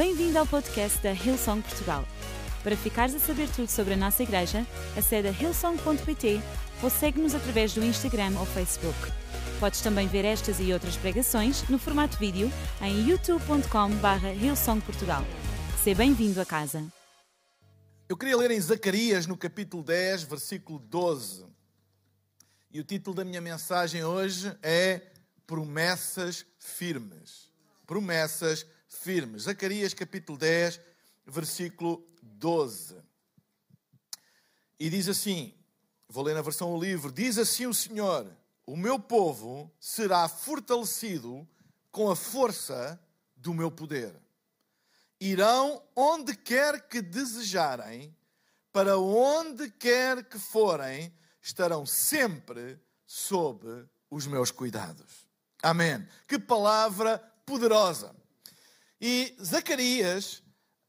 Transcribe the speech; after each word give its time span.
Bem-vindo 0.00 0.38
ao 0.38 0.46
podcast 0.46 0.98
da 1.02 1.12
Hillsong 1.12 1.60
Portugal. 1.60 2.06
Para 2.62 2.74
ficares 2.74 3.14
a 3.14 3.18
saber 3.18 3.50
tudo 3.50 3.68
sobre 3.68 3.92
a 3.92 3.96
nossa 3.98 4.22
igreja, 4.22 4.66
acede 4.96 5.28
a 5.28 5.30
hillsong.pt 5.30 6.40
ou 6.82 6.88
segue-nos 6.88 7.34
através 7.34 7.74
do 7.74 7.84
Instagram 7.84 8.32
ou 8.38 8.46
Facebook. 8.46 8.96
Podes 9.60 9.82
também 9.82 10.08
ver 10.08 10.24
estas 10.24 10.58
e 10.58 10.72
outras 10.72 10.96
pregações 10.96 11.68
no 11.68 11.78
formato 11.78 12.16
vídeo 12.16 12.50
em 12.80 13.10
youtube.com.br 13.10 14.26
hillsongportugal. 14.42 15.22
Seja 15.84 15.98
bem-vindo 15.98 16.40
a 16.40 16.46
casa. 16.46 16.82
Eu 18.08 18.16
queria 18.16 18.38
ler 18.38 18.52
em 18.52 18.60
Zacarias, 18.60 19.26
no 19.26 19.36
capítulo 19.36 19.82
10, 19.82 20.22
versículo 20.22 20.78
12. 20.78 21.44
E 22.72 22.80
o 22.80 22.84
título 22.84 23.14
da 23.14 23.22
minha 23.22 23.42
mensagem 23.42 24.02
hoje 24.02 24.50
é 24.62 25.12
Promessas 25.46 26.46
Firmes. 26.58 27.50
Promessas 27.86 28.60
Firmes. 28.60 28.79
Zacarias, 29.38 29.94
capítulo 29.94 30.36
10, 30.36 30.80
versículo 31.26 32.06
12. 32.22 32.96
E 34.78 34.90
diz 34.90 35.08
assim: 35.08 35.54
vou 36.08 36.24
ler 36.24 36.34
na 36.34 36.42
versão 36.42 36.74
o 36.74 36.80
livro: 36.80 37.12
Diz 37.12 37.38
assim 37.38 37.66
o 37.66 37.74
Senhor: 37.74 38.26
O 38.66 38.76
meu 38.76 38.98
povo 38.98 39.72
será 39.78 40.28
fortalecido 40.28 41.48
com 41.90 42.10
a 42.10 42.16
força 42.16 43.00
do 43.36 43.54
meu 43.54 43.70
poder. 43.70 44.14
Irão 45.20 45.82
onde 45.94 46.36
quer 46.36 46.88
que 46.88 47.00
desejarem, 47.00 48.14
para 48.72 48.98
onde 48.98 49.70
quer 49.70 50.24
que 50.24 50.38
forem, 50.38 51.12
estarão 51.42 51.84
sempre 51.86 52.80
sob 53.06 53.86
os 54.10 54.26
meus 54.26 54.50
cuidados. 54.50 55.26
Amém. 55.62 56.06
Que 56.26 56.38
palavra 56.38 57.18
poderosa. 57.44 58.19
E 59.00 59.34
Zacarias 59.42 60.42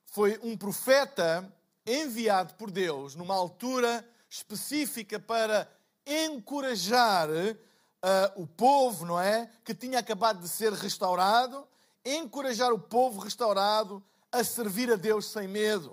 foi 0.06 0.38
um 0.44 0.58
profeta 0.58 1.50
enviado 1.86 2.54
por 2.56 2.70
Deus 2.70 3.16
numa 3.16 3.36
altura 3.36 4.06
específica 4.30 5.18
para 5.18 5.70
encorajar 6.06 7.30
uh, 7.30 8.42
o 8.42 8.46
povo, 8.46 9.06
não 9.06 9.20
é? 9.20 9.50
Que 9.64 9.74
tinha 9.74 10.00
acabado 10.00 10.42
de 10.42 10.50
ser 10.50 10.74
restaurado, 10.74 11.66
encorajar 12.04 12.74
o 12.74 12.80
povo 12.80 13.22
restaurado 13.22 14.04
a 14.30 14.44
servir 14.44 14.92
a 14.92 14.96
Deus 14.96 15.28
sem 15.28 15.48
medo. 15.48 15.92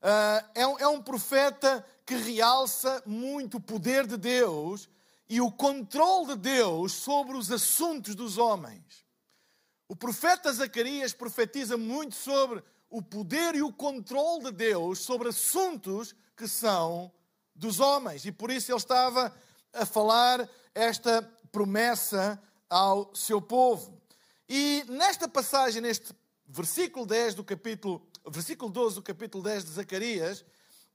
Uh, 0.00 0.44
é, 0.54 0.66
um, 0.66 0.78
é 0.78 0.88
um 0.88 1.00
profeta 1.00 1.86
que 2.04 2.16
realça 2.16 3.00
muito 3.06 3.58
o 3.58 3.60
poder 3.60 4.06
de 4.06 4.16
Deus 4.16 4.88
e 5.28 5.40
o 5.40 5.52
controle 5.52 6.34
de 6.34 6.36
Deus 6.36 6.92
sobre 6.92 7.36
os 7.36 7.52
assuntos 7.52 8.16
dos 8.16 8.38
homens. 8.38 9.06
O 9.88 9.96
profeta 9.96 10.52
Zacarias 10.52 11.14
profetiza 11.14 11.78
muito 11.78 12.14
sobre 12.14 12.62
o 12.90 13.00
poder 13.00 13.54
e 13.54 13.62
o 13.62 13.72
controle 13.72 14.44
de 14.44 14.52
Deus 14.52 14.98
sobre 14.98 15.30
assuntos 15.30 16.14
que 16.36 16.46
são 16.46 17.10
dos 17.54 17.80
homens. 17.80 18.26
E 18.26 18.30
por 18.30 18.50
isso 18.50 18.70
ele 18.70 18.78
estava 18.78 19.34
a 19.72 19.86
falar 19.86 20.46
esta 20.74 21.22
promessa 21.50 22.40
ao 22.68 23.14
seu 23.14 23.40
povo. 23.40 23.98
E 24.46 24.84
nesta 24.88 25.26
passagem, 25.26 25.80
neste 25.80 26.14
versículo 26.46 27.06
10 27.06 27.34
do 27.34 27.44
capítulo, 27.44 28.06
versículo 28.26 28.70
12 28.70 28.96
do 28.96 29.02
capítulo 29.02 29.42
10 29.42 29.64
de 29.64 29.70
Zacarias, 29.70 30.44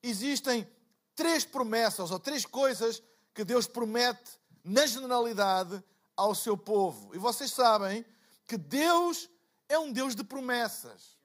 existem 0.04 0.68
três 1.16 1.44
promessas 1.44 2.12
ou 2.12 2.20
três 2.20 2.46
coisas 2.46 3.02
que 3.34 3.44
Deus 3.44 3.66
promete 3.66 4.40
na 4.64 4.86
generalidade 4.86 5.84
ao 6.16 6.36
seu 6.36 6.56
povo. 6.56 7.14
E 7.16 7.18
vocês 7.18 7.52
sabem 7.52 8.06
que 8.46 8.58
Deus 8.58 9.30
é 9.70 9.78
um 9.78 9.92
Deus 9.92 10.16
de 10.16 10.24
promessas. 10.24 11.18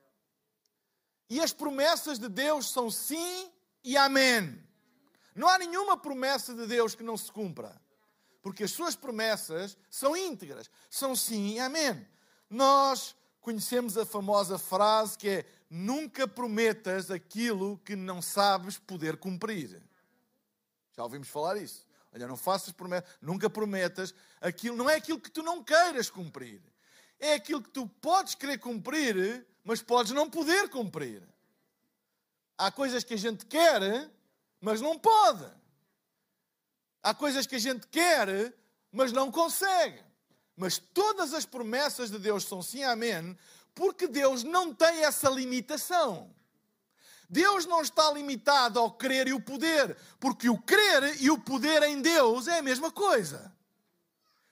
E 1.28 1.40
as 1.40 1.52
promessas 1.52 2.18
de 2.18 2.28
Deus 2.28 2.70
são 2.70 2.90
sim 2.90 3.52
e 3.84 3.96
amém. 3.96 4.62
Não 5.34 5.48
há 5.48 5.58
nenhuma 5.58 5.96
promessa 5.96 6.54
de 6.54 6.66
Deus 6.66 6.94
que 6.94 7.02
não 7.02 7.16
se 7.16 7.30
cumpra. 7.30 7.80
Porque 8.42 8.64
as 8.64 8.70
suas 8.70 8.96
promessas 8.96 9.76
são 9.90 10.16
íntegras, 10.16 10.70
são 10.88 11.14
sim 11.14 11.54
e 11.54 11.60
amém. 11.60 12.06
Nós 12.48 13.14
conhecemos 13.40 13.98
a 13.98 14.06
famosa 14.06 14.58
frase 14.58 15.18
que 15.18 15.28
é: 15.28 15.46
nunca 15.68 16.26
prometas 16.26 17.10
aquilo 17.10 17.78
que 17.84 17.94
não 17.94 18.22
sabes 18.22 18.78
poder 18.78 19.16
cumprir. 19.16 19.82
Já 20.96 21.02
ouvimos 21.04 21.28
falar 21.28 21.56
isso. 21.56 21.86
Olha, 22.12 22.26
não 22.26 22.36
faças 22.36 22.72
promessas, 22.72 23.08
nunca 23.20 23.50
prometas 23.50 24.14
aquilo, 24.40 24.76
não 24.76 24.88
é 24.88 24.94
aquilo 24.96 25.20
que 25.20 25.30
tu 25.30 25.42
não 25.42 25.62
queiras 25.62 26.08
cumprir. 26.08 26.62
É 27.18 27.34
aquilo 27.34 27.62
que 27.62 27.70
tu 27.70 27.86
podes 28.00 28.34
querer 28.34 28.58
cumprir, 28.58 29.46
mas 29.64 29.82
podes 29.82 30.12
não 30.12 30.30
poder 30.30 30.68
cumprir. 30.68 31.22
Há 32.56 32.70
coisas 32.70 33.04
que 33.04 33.14
a 33.14 33.18
gente 33.18 33.46
quer, 33.46 34.10
mas 34.60 34.80
não 34.80 34.98
pode. 34.98 35.50
Há 37.02 37.14
coisas 37.14 37.46
que 37.46 37.56
a 37.56 37.60
gente 37.60 37.86
quer, 37.86 38.54
mas 38.92 39.12
não 39.12 39.30
consegue. 39.30 40.02
Mas 40.56 40.78
todas 40.78 41.32
as 41.32 41.46
promessas 41.46 42.10
de 42.10 42.18
Deus 42.18 42.44
são 42.44 42.60
sim, 42.60 42.82
amém, 42.82 43.38
porque 43.74 44.08
Deus 44.08 44.42
não 44.42 44.74
tem 44.74 45.04
essa 45.04 45.30
limitação. 45.30 46.34
Deus 47.30 47.66
não 47.66 47.82
está 47.82 48.10
limitado 48.12 48.78
ao 48.78 48.90
querer 48.90 49.28
e 49.28 49.32
o 49.32 49.40
poder, 49.40 49.96
porque 50.18 50.48
o 50.48 50.58
querer 50.58 51.20
e 51.22 51.30
o 51.30 51.38
poder 51.38 51.82
em 51.82 52.00
Deus 52.00 52.48
é 52.48 52.58
a 52.58 52.62
mesma 52.62 52.90
coisa. 52.90 53.52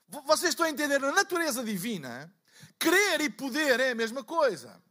Vocês 0.09 0.51
estão 0.51 0.67
a 0.67 0.71
entender 0.71 1.03
a 1.03 1.11
natureza 1.11 1.65
divina? 1.65 2.33
Querer 2.79 3.21
e 3.21 3.31
poder 3.31 3.81
é 3.81 3.91
a 3.91 3.95
mesma 3.95 4.23
coisa. 4.23 4.83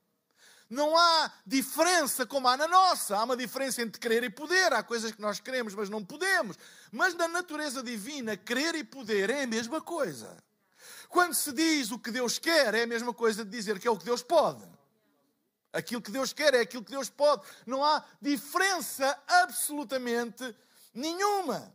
Não 0.70 0.98
há 0.98 1.32
diferença 1.46 2.26
como 2.26 2.48
há 2.48 2.58
na 2.58 2.68
nossa. 2.68 3.16
Há 3.16 3.24
uma 3.24 3.38
diferença 3.38 3.82
entre 3.82 4.00
querer 4.00 4.24
e 4.24 4.30
poder. 4.30 4.74
Há 4.74 4.82
coisas 4.82 5.12
que 5.12 5.22
nós 5.22 5.40
queremos, 5.40 5.76
mas 5.76 5.90
não 5.90 6.04
podemos. 6.04 6.58
Mas 6.92 7.14
na 7.14 7.28
natureza 7.28 7.84
divina, 7.84 8.36
querer 8.36 8.76
e 8.76 8.84
poder 8.84 9.30
é 9.30 9.44
a 9.44 9.48
mesma 9.48 9.80
coisa. 9.80 10.36
Quando 11.08 11.34
se 11.34 11.52
diz 11.52 11.92
o 11.92 12.00
que 12.00 12.12
Deus 12.12 12.40
quer, 12.40 12.74
é 12.74 12.84
a 12.84 12.88
mesma 12.88 13.14
coisa 13.14 13.46
de 13.46 13.52
dizer 13.52 13.80
que 13.80 13.88
é 13.88 13.92
o 13.92 13.98
que 13.98 14.06
Deus 14.06 14.24
pode. 14.24 14.66
Aquilo 15.72 16.02
que 16.02 16.12
Deus 16.12 16.34
quer 16.34 16.54
é 16.56 16.62
aquilo 16.62 16.84
que 16.84 16.92
Deus 16.92 17.10
pode. 17.10 17.46
Não 17.66 17.84
há 17.84 18.04
diferença 18.20 19.18
absolutamente 19.28 20.56
nenhuma. 20.94 21.74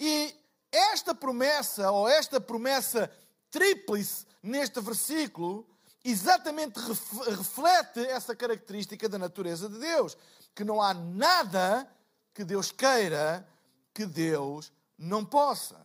E 0.00 0.34
esta 0.70 1.14
promessa, 1.14 1.90
ou 1.90 2.08
esta 2.08 2.40
promessa 2.40 3.12
tríplice 3.50 4.24
neste 4.42 4.80
versículo, 4.80 5.66
exatamente 6.04 6.78
reflete 6.80 8.00
essa 8.06 8.34
característica 8.34 9.08
da 9.08 9.18
natureza 9.18 9.68
de 9.68 9.78
Deus, 9.78 10.16
que 10.54 10.64
não 10.64 10.82
há 10.82 10.92
nada 10.92 11.88
que 12.34 12.44
Deus 12.44 12.72
queira 12.72 13.46
que 13.94 14.06
Deus 14.06 14.72
não 14.98 15.24
possa. 15.24 15.84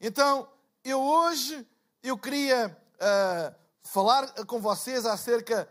Então, 0.00 0.48
eu 0.84 1.00
hoje 1.00 1.66
eu 2.02 2.16
queria 2.16 2.76
uh, 2.94 3.54
falar 3.82 4.32
com 4.44 4.60
vocês 4.60 5.04
acerca 5.06 5.68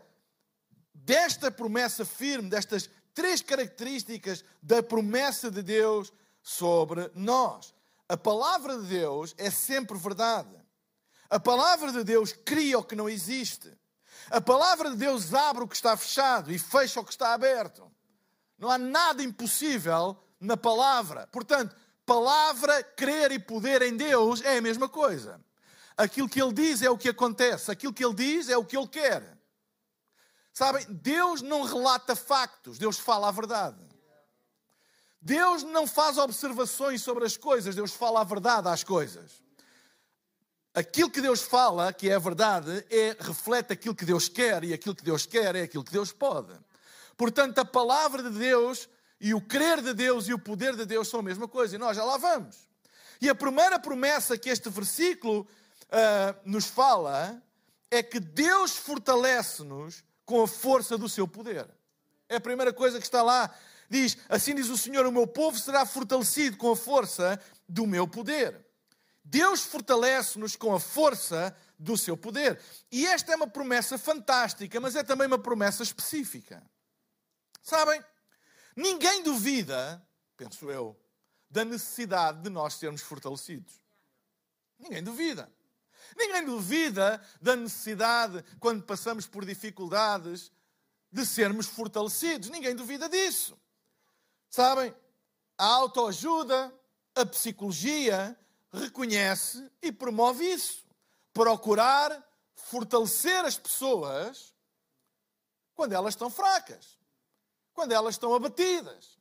desta 0.92 1.50
promessa 1.50 2.04
firme, 2.04 2.50
destas 2.50 2.90
três 3.14 3.40
características 3.40 4.44
da 4.62 4.82
promessa 4.82 5.50
de 5.50 5.62
Deus 5.62 6.12
sobre 6.42 7.10
nós. 7.14 7.74
A 8.08 8.16
palavra 8.16 8.78
de 8.78 8.86
Deus 8.88 9.34
é 9.38 9.50
sempre 9.50 9.96
verdade. 9.96 10.65
A 11.28 11.40
palavra 11.40 11.92
de 11.92 12.04
Deus 12.04 12.32
cria 12.32 12.78
o 12.78 12.84
que 12.84 12.94
não 12.94 13.08
existe. 13.08 13.72
A 14.30 14.40
palavra 14.40 14.90
de 14.90 14.96
Deus 14.96 15.34
abre 15.34 15.64
o 15.64 15.68
que 15.68 15.76
está 15.76 15.96
fechado 15.96 16.52
e 16.52 16.58
fecha 16.58 17.00
o 17.00 17.04
que 17.04 17.10
está 17.10 17.32
aberto. 17.34 17.90
Não 18.58 18.70
há 18.70 18.78
nada 18.78 19.22
impossível 19.22 20.16
na 20.40 20.56
palavra. 20.56 21.26
Portanto, 21.28 21.76
palavra, 22.04 22.82
crer 22.82 23.32
e 23.32 23.38
poder 23.38 23.82
em 23.82 23.96
Deus 23.96 24.40
é 24.42 24.58
a 24.58 24.62
mesma 24.62 24.88
coisa. 24.88 25.40
Aquilo 25.96 26.28
que 26.28 26.40
ele 26.40 26.52
diz 26.52 26.82
é 26.82 26.90
o 26.90 26.98
que 26.98 27.08
acontece, 27.08 27.70
aquilo 27.70 27.92
que 27.92 28.04
ele 28.04 28.14
diz 28.14 28.48
é 28.48 28.56
o 28.56 28.64
que 28.64 28.76
ele 28.76 28.88
quer. 28.88 29.36
Sabem, 30.52 30.86
Deus 30.88 31.42
não 31.42 31.62
relata 31.62 32.14
factos, 32.14 32.78
Deus 32.78 32.98
fala 32.98 33.28
a 33.28 33.32
verdade. 33.32 33.82
Deus 35.20 35.62
não 35.62 35.86
faz 35.86 36.18
observações 36.18 37.02
sobre 37.02 37.24
as 37.24 37.36
coisas, 37.36 37.74
Deus 37.74 37.92
fala 37.92 38.20
a 38.20 38.24
verdade 38.24 38.68
às 38.68 38.84
coisas 38.84 39.45
aquilo 40.76 41.10
que 41.10 41.22
Deus 41.22 41.40
fala, 41.40 41.90
que 41.90 42.10
é 42.10 42.14
a 42.14 42.18
verdade, 42.18 42.84
é, 42.90 43.16
reflete 43.18 43.72
aquilo 43.72 43.94
que 43.94 44.04
Deus 44.04 44.28
quer, 44.28 44.62
e 44.62 44.74
aquilo 44.74 44.94
que 44.94 45.02
Deus 45.02 45.24
quer 45.24 45.56
é 45.56 45.62
aquilo 45.62 45.82
que 45.82 45.90
Deus 45.90 46.12
pode. 46.12 46.52
Portanto, 47.16 47.58
a 47.58 47.64
palavra 47.64 48.22
de 48.22 48.38
Deus 48.38 48.86
e 49.18 49.32
o 49.32 49.40
querer 49.40 49.80
de 49.80 49.94
Deus 49.94 50.28
e 50.28 50.34
o 50.34 50.38
poder 50.38 50.76
de 50.76 50.84
Deus 50.84 51.08
são 51.08 51.20
a 51.20 51.22
mesma 51.22 51.48
coisa, 51.48 51.74
e 51.74 51.78
nós 51.78 51.96
já 51.96 52.04
lá 52.04 52.18
vamos. 52.18 52.68
E 53.22 53.30
a 53.30 53.34
primeira 53.34 53.78
promessa 53.78 54.36
que 54.36 54.50
este 54.50 54.68
versículo 54.68 55.48
uh, 55.84 56.38
nos 56.44 56.66
fala 56.66 57.42
é 57.90 58.02
que 58.02 58.20
Deus 58.20 58.76
fortalece-nos 58.76 60.04
com 60.26 60.42
a 60.42 60.46
força 60.46 60.98
do 60.98 61.08
seu 61.08 61.26
poder. 61.26 61.66
É 62.28 62.36
a 62.36 62.40
primeira 62.40 62.74
coisa 62.74 62.98
que 62.98 63.06
está 63.06 63.22
lá. 63.22 63.50
Diz: 63.88 64.18
Assim 64.28 64.54
diz 64.54 64.68
o 64.68 64.76
Senhor: 64.76 65.06
O 65.06 65.12
meu 65.12 65.26
povo 65.26 65.58
será 65.58 65.86
fortalecido 65.86 66.58
com 66.58 66.70
a 66.70 66.76
força 66.76 67.40
do 67.66 67.86
meu 67.86 68.06
poder. 68.06 68.65
Deus 69.28 69.64
fortalece-nos 69.64 70.54
com 70.54 70.72
a 70.72 70.78
força 70.78 71.54
do 71.76 71.98
seu 71.98 72.16
poder. 72.16 72.60
E 72.92 73.04
esta 73.06 73.32
é 73.32 73.36
uma 73.36 73.48
promessa 73.48 73.98
fantástica, 73.98 74.78
mas 74.78 74.94
é 74.94 75.02
também 75.02 75.26
uma 75.26 75.38
promessa 75.38 75.82
específica. 75.82 76.62
Sabem, 77.60 78.00
ninguém 78.76 79.24
duvida, 79.24 80.00
penso 80.36 80.70
eu, 80.70 80.96
da 81.50 81.64
necessidade 81.64 82.40
de 82.40 82.48
nós 82.48 82.74
sermos 82.74 83.02
fortalecidos. 83.02 83.74
Ninguém 84.78 85.02
duvida. 85.02 85.52
Ninguém 86.16 86.44
duvida 86.44 87.20
da 87.42 87.56
necessidade, 87.56 88.44
quando 88.60 88.84
passamos 88.84 89.26
por 89.26 89.44
dificuldades, 89.44 90.52
de 91.10 91.26
sermos 91.26 91.66
fortalecidos. 91.66 92.48
Ninguém 92.48 92.76
duvida 92.76 93.08
disso. 93.08 93.58
Sabem, 94.48 94.94
a 95.58 95.64
autoajuda, 95.64 96.72
a 97.12 97.26
psicologia 97.26 98.38
reconhece 98.76 99.70
e 99.82 99.90
promove 99.90 100.44
isso. 100.44 100.84
Procurar 101.32 102.24
fortalecer 102.56 103.44
as 103.44 103.56
pessoas 103.56 104.54
quando 105.74 105.92
elas 105.92 106.14
estão 106.14 106.30
fracas, 106.30 106.98
quando 107.72 107.92
elas 107.92 108.14
estão 108.14 108.34
abatidas. 108.34 109.18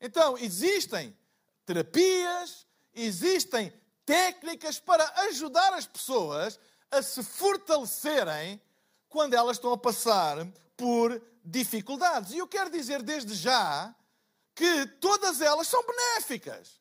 Então, 0.00 0.36
existem 0.38 1.16
terapias, 1.64 2.66
existem 2.94 3.72
técnicas 4.04 4.78
para 4.78 5.04
ajudar 5.22 5.72
as 5.72 5.86
pessoas 5.86 6.60
a 6.90 7.02
se 7.02 7.22
fortalecerem 7.22 8.60
quando 9.08 9.34
elas 9.34 9.56
estão 9.56 9.72
a 9.72 9.78
passar 9.78 10.46
por 10.76 11.20
dificuldades. 11.44 12.32
E 12.32 12.38
eu 12.38 12.46
quero 12.46 12.70
dizer 12.70 13.02
desde 13.02 13.34
já 13.34 13.94
que 14.54 14.86
todas 15.00 15.40
elas 15.40 15.66
são 15.66 15.84
benéficas. 15.84 16.80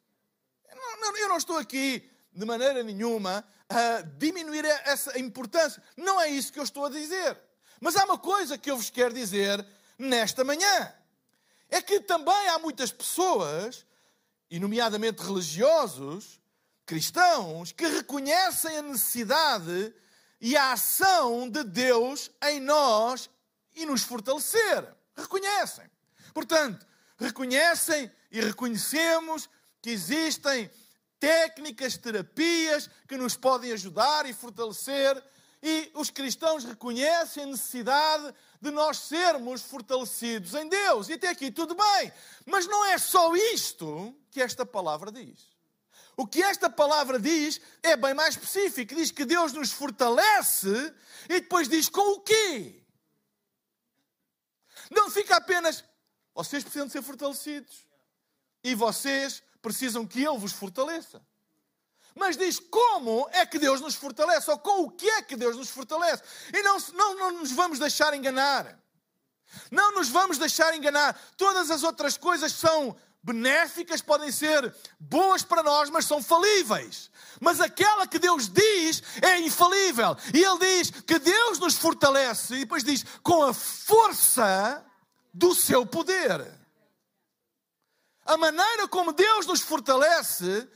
Eu 1.20 1.30
não 1.30 1.38
estou 1.38 1.58
aqui 1.58 2.13
de 2.34 2.46
maneira 2.46 2.84
nenhuma 2.84 3.46
a 3.70 4.02
diminuir 4.02 4.66
essa 4.66 5.18
importância. 5.20 5.82
Não 5.96 6.20
é 6.20 6.30
isso 6.30 6.52
que 6.52 6.60
eu 6.60 6.64
estou 6.64 6.86
a 6.86 6.90
dizer. 6.90 7.40
Mas 7.80 7.96
há 7.96 8.06
uma 8.06 8.18
coisa 8.18 8.58
que 8.58 8.72
eu 8.72 8.78
vos 8.78 8.90
quero 8.90 9.14
dizer 9.14 9.66
nesta 9.98 10.44
manhã. 10.44 10.94
É 11.70 11.82
que 11.82 12.00
também 12.00 12.48
há 12.50 12.60
muitas 12.60 12.92
pessoas, 12.92 13.86
e 14.50 14.60
nomeadamente 14.60 15.24
religiosos, 15.24 16.40
cristãos, 16.86 17.72
que 17.72 17.88
reconhecem 17.88 18.78
a 18.78 18.82
necessidade 18.82 19.94
e 20.40 20.56
a 20.56 20.74
ação 20.74 21.50
de 21.50 21.64
Deus 21.64 22.30
em 22.44 22.60
nós 22.60 23.30
e 23.74 23.86
nos 23.86 24.04
fortalecer. 24.04 24.88
Reconhecem. 25.16 25.90
Portanto, 26.34 26.86
reconhecem 27.18 28.12
e 28.32 28.42
reconhecemos 28.42 29.50
que 29.82 29.90
existem 29.90 30.70
técnicas, 31.24 31.96
terapias 31.96 32.90
que 33.08 33.16
nos 33.16 33.38
podem 33.38 33.72
ajudar 33.72 34.26
e 34.26 34.34
fortalecer, 34.34 35.24
e 35.62 35.90
os 35.94 36.10
cristãos 36.10 36.66
reconhecem 36.66 37.44
a 37.44 37.48
necessidade 37.48 38.36
de 38.60 38.70
nós 38.70 38.98
sermos 38.98 39.62
fortalecidos 39.62 40.54
em 40.54 40.68
Deus. 40.68 41.08
E 41.08 41.14
até 41.14 41.30
aqui 41.30 41.50
tudo 41.50 41.76
bem. 41.76 42.12
Mas 42.46 42.68
não 42.68 42.84
é 42.88 42.98
só 42.98 43.34
isto 43.34 44.14
que 44.30 44.42
esta 44.42 44.66
palavra 44.66 45.14
diz. 45.14 45.40
O 46.18 46.28
que 46.28 46.44
esta 46.44 46.70
palavra 46.70 47.18
diz 47.18 47.62
é 47.82 47.96
bem 47.96 48.14
mais 48.14 48.36
específico. 48.36 48.94
Diz 48.94 49.10
que 49.10 49.24
Deus 49.24 49.54
nos 49.54 49.72
fortalece 49.72 50.94
e 51.30 51.40
depois 51.40 51.70
diz 51.70 51.88
com 51.88 52.18
o 52.18 52.20
quê? 52.20 52.84
Não 54.92 55.10
fica 55.10 55.38
apenas 55.38 55.86
vocês 56.36 56.62
precisam 56.62 56.90
ser 56.90 57.02
fortalecidos. 57.02 57.88
E 58.62 58.76
vocês 58.76 59.42
precisam 59.64 60.06
que 60.06 60.24
Ele 60.24 60.38
vos 60.38 60.52
fortaleça. 60.52 61.20
Mas 62.14 62.38
diz 62.38 62.60
como 62.60 63.28
é 63.32 63.44
que 63.46 63.58
Deus 63.58 63.82
nos 63.82 63.96
fortalece, 63.96 64.52
ou 64.52 64.60
com 64.60 64.84
o 64.84 64.92
que 64.92 65.10
é 65.10 65.22
que 65.24 65.36
Deus 65.36 65.56
nos 65.56 65.70
fortalece. 65.70 66.22
E 66.54 66.62
não, 66.62 66.78
não, 66.94 67.16
não 67.16 67.32
nos 67.40 67.52
vamos 67.52 67.80
deixar 67.80 68.14
enganar. 68.14 68.78
Não 69.72 69.94
nos 69.94 70.10
vamos 70.10 70.38
deixar 70.38 70.76
enganar. 70.76 71.20
Todas 71.38 71.72
as 71.72 71.82
outras 71.82 72.16
coisas 72.16 72.52
são 72.52 72.96
benéficas, 73.24 74.02
podem 74.02 74.32
ser 74.32 74.76
boas 75.00 75.44
para 75.44 75.64
nós, 75.64 75.90
mas 75.90 76.06
são 76.06 76.22
falíveis. 76.22 77.10
Mas 77.40 77.62
aquela 77.62 78.06
que 78.06 78.20
Deus 78.20 78.50
diz 78.50 79.02
é 79.22 79.40
infalível. 79.40 80.16
E 80.34 80.44
Ele 80.44 80.60
diz 80.60 80.92
que 80.92 81.18
Deus 81.18 81.58
nos 81.58 81.76
fortalece, 81.76 82.56
e 82.56 82.60
depois 82.60 82.84
diz 82.84 83.04
com 83.24 83.44
a 83.44 83.54
força 83.54 84.86
do 85.34 85.56
seu 85.56 85.84
poder. 85.86 86.63
A 88.26 88.38
maneira 88.38 88.88
como 88.88 89.12
Deus 89.12 89.46
nos 89.46 89.62
fortalece 89.62 90.68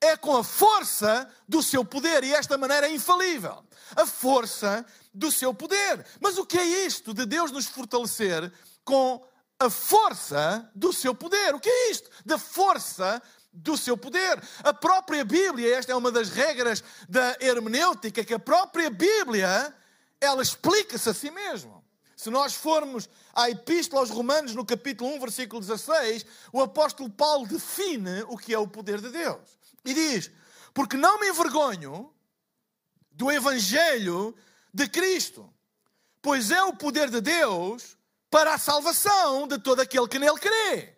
é 0.00 0.16
com 0.16 0.36
a 0.36 0.44
força 0.44 1.30
do 1.48 1.62
seu 1.62 1.84
poder, 1.84 2.24
e 2.24 2.34
esta 2.34 2.58
maneira 2.58 2.88
é 2.88 2.92
infalível. 2.92 3.64
A 3.94 4.06
força 4.06 4.84
do 5.12 5.30
seu 5.30 5.52
poder. 5.52 6.04
Mas 6.20 6.38
o 6.38 6.46
que 6.46 6.58
é 6.58 6.86
isto 6.86 7.12
de 7.12 7.26
Deus 7.26 7.50
nos 7.50 7.66
fortalecer 7.66 8.52
com 8.84 9.24
a 9.58 9.70
força 9.70 10.68
do 10.74 10.92
seu 10.92 11.14
poder? 11.14 11.54
O 11.54 11.60
que 11.60 11.68
é 11.68 11.90
isto? 11.90 12.10
Da 12.24 12.38
força 12.38 13.22
do 13.52 13.76
seu 13.76 13.96
poder. 13.96 14.42
A 14.64 14.72
própria 14.72 15.24
Bíblia, 15.24 15.76
esta 15.76 15.92
é 15.92 15.94
uma 15.94 16.10
das 16.10 16.30
regras 16.30 16.82
da 17.08 17.36
hermenêutica, 17.40 18.24
que 18.24 18.34
a 18.34 18.38
própria 18.38 18.90
Bíblia, 18.90 19.74
ela 20.20 20.42
explica-se 20.42 21.08
a 21.08 21.14
si 21.14 21.30
mesma. 21.30 21.81
Se 22.22 22.30
nós 22.30 22.54
formos 22.54 23.08
à 23.34 23.50
Epístola 23.50 24.00
aos 24.00 24.10
Romanos, 24.10 24.54
no 24.54 24.64
capítulo 24.64 25.12
1, 25.16 25.18
versículo 25.18 25.60
16, 25.60 26.24
o 26.52 26.62
apóstolo 26.62 27.10
Paulo 27.10 27.48
define 27.48 28.22
o 28.28 28.38
que 28.38 28.54
é 28.54 28.58
o 28.60 28.68
poder 28.68 29.00
de 29.00 29.08
Deus. 29.08 29.40
E 29.84 29.92
diz: 29.92 30.30
Porque 30.72 30.96
não 30.96 31.18
me 31.18 31.30
envergonho 31.30 32.14
do 33.10 33.28
Evangelho 33.28 34.32
de 34.72 34.88
Cristo, 34.88 35.52
pois 36.22 36.52
é 36.52 36.62
o 36.62 36.76
poder 36.76 37.10
de 37.10 37.20
Deus 37.20 37.96
para 38.30 38.54
a 38.54 38.58
salvação 38.58 39.48
de 39.48 39.58
todo 39.58 39.80
aquele 39.80 40.06
que 40.06 40.20
nele 40.20 40.38
crê. 40.38 40.96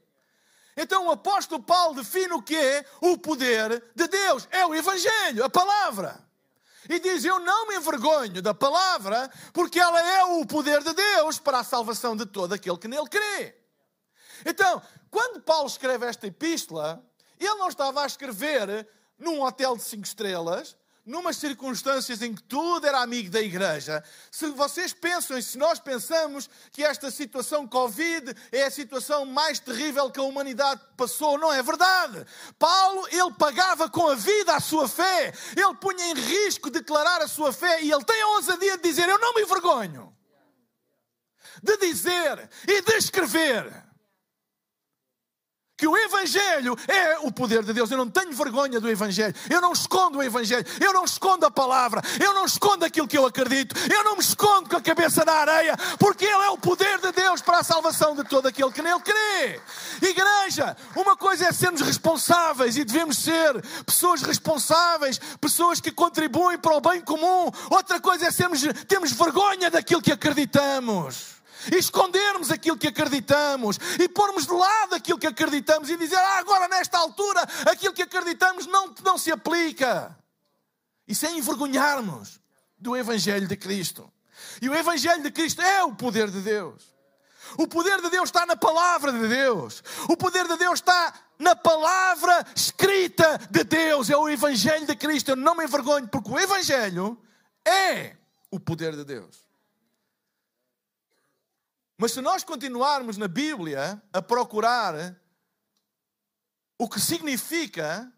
Então 0.76 1.06
o 1.06 1.10
apóstolo 1.10 1.62
Paulo 1.62 1.94
define 1.94 2.34
o 2.34 2.42
que 2.42 2.54
é 2.54 2.84
o 3.00 3.16
poder 3.16 3.82
de 3.94 4.06
Deus: 4.08 4.46
é 4.50 4.66
o 4.66 4.74
Evangelho, 4.74 5.42
a 5.42 5.48
palavra. 5.48 6.22
E 6.88 6.98
diz: 7.00 7.24
Eu 7.24 7.38
não 7.40 7.68
me 7.68 7.76
envergonho 7.76 8.42
da 8.42 8.54
palavra, 8.54 9.30
porque 9.52 9.78
ela 9.78 10.00
é 10.00 10.24
o 10.24 10.46
poder 10.46 10.82
de 10.82 10.92
Deus 10.92 11.38
para 11.38 11.60
a 11.60 11.64
salvação 11.64 12.16
de 12.16 12.26
todo 12.26 12.52
aquele 12.52 12.78
que 12.78 12.88
nele 12.88 13.08
crê. 13.08 13.56
Então, 14.44 14.82
quando 15.10 15.42
Paulo 15.42 15.66
escreve 15.66 16.06
esta 16.06 16.26
epístola, 16.26 17.04
ele 17.38 17.54
não 17.54 17.68
estava 17.68 18.02
a 18.02 18.06
escrever 18.06 18.88
num 19.18 19.42
hotel 19.42 19.76
de 19.76 19.82
cinco 19.82 20.04
estrelas, 20.04 20.76
numas 21.04 21.36
circunstâncias 21.36 22.22
em 22.22 22.34
que 22.34 22.42
tudo 22.42 22.86
era 22.86 23.00
amigo 23.00 23.30
da 23.30 23.40
igreja, 23.40 24.02
se 24.30 24.46
vocês 24.50 24.92
pensam 24.92 25.36
e 25.36 25.42
se 25.42 25.58
nós 25.58 25.78
pensamos 25.78 26.48
que 26.72 26.82
esta 26.82 27.10
situação 27.10 27.66
Covid 27.66 28.34
é 28.50 28.64
a 28.64 28.70
situação 28.70 29.26
mais 29.26 29.58
terrível 29.58 30.10
que 30.10 30.18
a 30.18 30.22
humanidade 30.22 30.80
passou, 30.96 31.36
não 31.38 31.52
é 31.52 31.62
verdade. 31.62 32.24
Paulo, 32.58 33.06
ele 33.08 33.32
pagava 33.32 33.90
com 33.90 34.08
a 34.08 34.14
vida 34.14 34.54
a 34.54 34.60
sua 34.60 34.88
fé, 34.88 35.32
ele 35.56 35.74
punha 35.80 36.06
em 36.06 36.14
risco 36.14 36.70
declarar 36.70 37.20
a 37.20 37.28
sua 37.28 37.52
fé 37.52 37.82
e 37.82 37.92
ele 37.92 38.04
tem 38.04 38.20
a 38.22 38.28
ousadia 38.28 38.76
de 38.76 38.82
dizer: 38.82 39.08
Eu 39.08 39.18
não 39.18 39.34
me 39.34 39.42
envergonho. 39.42 40.14
De 41.62 41.76
dizer 41.76 42.50
e 42.66 42.82
de 42.82 42.94
escrever 42.94 43.84
que 45.84 45.88
o 45.88 45.98
Evangelho 45.98 46.74
é 46.88 47.18
o 47.18 47.30
poder 47.30 47.62
de 47.62 47.74
Deus. 47.74 47.90
Eu 47.90 47.98
não 47.98 48.08
tenho 48.08 48.32
vergonha 48.32 48.80
do 48.80 48.88
Evangelho. 48.88 49.34
Eu 49.50 49.60
não 49.60 49.70
escondo 49.70 50.18
o 50.18 50.22
Evangelho. 50.22 50.64
Eu 50.80 50.94
não 50.94 51.04
escondo 51.04 51.44
a 51.44 51.50
palavra. 51.50 52.00
Eu 52.18 52.32
não 52.32 52.46
escondo 52.46 52.86
aquilo 52.86 53.06
que 53.06 53.18
eu 53.18 53.26
acredito. 53.26 53.76
Eu 53.92 54.02
não 54.02 54.14
me 54.14 54.22
escondo 54.22 54.70
com 54.70 54.76
a 54.76 54.80
cabeça 54.80 55.26
na 55.26 55.32
areia, 55.32 55.76
porque 55.98 56.24
Ele 56.24 56.42
é 56.42 56.48
o 56.48 56.56
poder 56.56 56.98
de 57.00 57.12
Deus 57.12 57.42
para 57.42 57.58
a 57.58 57.62
salvação 57.62 58.16
de 58.16 58.24
todo 58.24 58.48
aquele 58.48 58.72
que 58.72 58.80
nele 58.80 59.00
crê. 59.00 59.60
Igreja, 60.00 60.74
uma 60.96 61.16
coisa 61.18 61.48
é 61.48 61.52
sermos 61.52 61.82
responsáveis 61.82 62.78
e 62.78 62.84
devemos 62.84 63.18
ser 63.18 63.62
pessoas 63.84 64.22
responsáveis, 64.22 65.20
pessoas 65.38 65.80
que 65.80 65.90
contribuem 65.90 66.56
para 66.56 66.74
o 66.74 66.80
bem 66.80 67.02
comum. 67.02 67.50
Outra 67.68 68.00
coisa 68.00 68.28
é 68.28 68.30
sermos, 68.30 68.62
termos 68.88 69.12
vergonha 69.12 69.70
daquilo 69.70 70.00
que 70.00 70.12
acreditamos 70.12 71.34
e 71.72 71.76
escondermos 71.76 72.50
aquilo 72.50 72.76
que 72.76 72.88
acreditamos 72.88 73.78
e 73.98 74.08
pormos 74.08 74.46
de 74.46 74.52
lado 74.52 74.94
aquilo 74.94 75.18
que 75.18 75.26
acreditamos 75.26 75.88
e 75.90 75.96
dizer, 75.96 76.16
ah, 76.16 76.38
agora 76.38 76.68
nesta 76.68 76.98
altura 76.98 77.42
aquilo 77.70 77.92
que 77.92 78.02
acreditamos 78.02 78.66
não, 78.66 78.94
não 79.02 79.18
se 79.18 79.30
aplica. 79.30 80.16
Isso 81.06 81.26
é 81.26 81.32
envergonharmos 81.32 82.40
do 82.78 82.96
Evangelho 82.96 83.46
de 83.46 83.56
Cristo. 83.56 84.10
E 84.60 84.68
o 84.68 84.74
Evangelho 84.74 85.22
de 85.22 85.30
Cristo 85.30 85.62
é 85.62 85.84
o 85.84 85.94
poder 85.94 86.30
de 86.30 86.40
Deus. 86.40 86.94
O 87.56 87.68
poder 87.68 88.00
de 88.00 88.10
Deus 88.10 88.28
está 88.28 88.46
na 88.46 88.56
palavra 88.56 89.12
de 89.12 89.28
Deus. 89.28 89.82
O 90.08 90.16
poder 90.16 90.48
de 90.48 90.56
Deus 90.56 90.80
está 90.80 91.14
na 91.38 91.54
palavra 91.54 92.44
escrita 92.54 93.38
de 93.50 93.64
Deus. 93.64 94.10
É 94.10 94.16
o 94.16 94.28
Evangelho 94.28 94.86
de 94.86 94.96
Cristo. 94.96 95.30
Eu 95.30 95.36
não 95.36 95.54
me 95.54 95.64
envergonho, 95.64 96.08
porque 96.08 96.30
o 96.30 96.38
Evangelho 96.38 97.18
é 97.64 98.16
o 98.50 98.58
poder 98.58 98.96
de 98.96 99.04
Deus. 99.04 99.43
Mas 101.96 102.12
se 102.12 102.20
nós 102.20 102.42
continuarmos 102.42 103.16
na 103.16 103.28
Bíblia 103.28 104.02
a 104.12 104.20
procurar 104.20 105.16
o 106.76 106.88
que 106.88 107.00
significa 107.00 108.12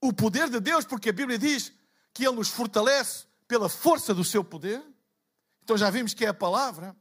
o 0.00 0.12
poder 0.12 0.48
de 0.48 0.60
Deus, 0.60 0.84
porque 0.84 1.10
a 1.10 1.12
Bíblia 1.12 1.38
diz 1.38 1.72
que 2.12 2.26
Ele 2.26 2.36
nos 2.36 2.48
fortalece 2.48 3.26
pela 3.46 3.68
força 3.68 4.14
do 4.14 4.24
seu 4.24 4.42
poder. 4.42 4.82
Então 5.62 5.76
já 5.76 5.90
vimos 5.90 6.14
que 6.14 6.24
é 6.24 6.28
a 6.28 6.34
palavra. 6.34 6.96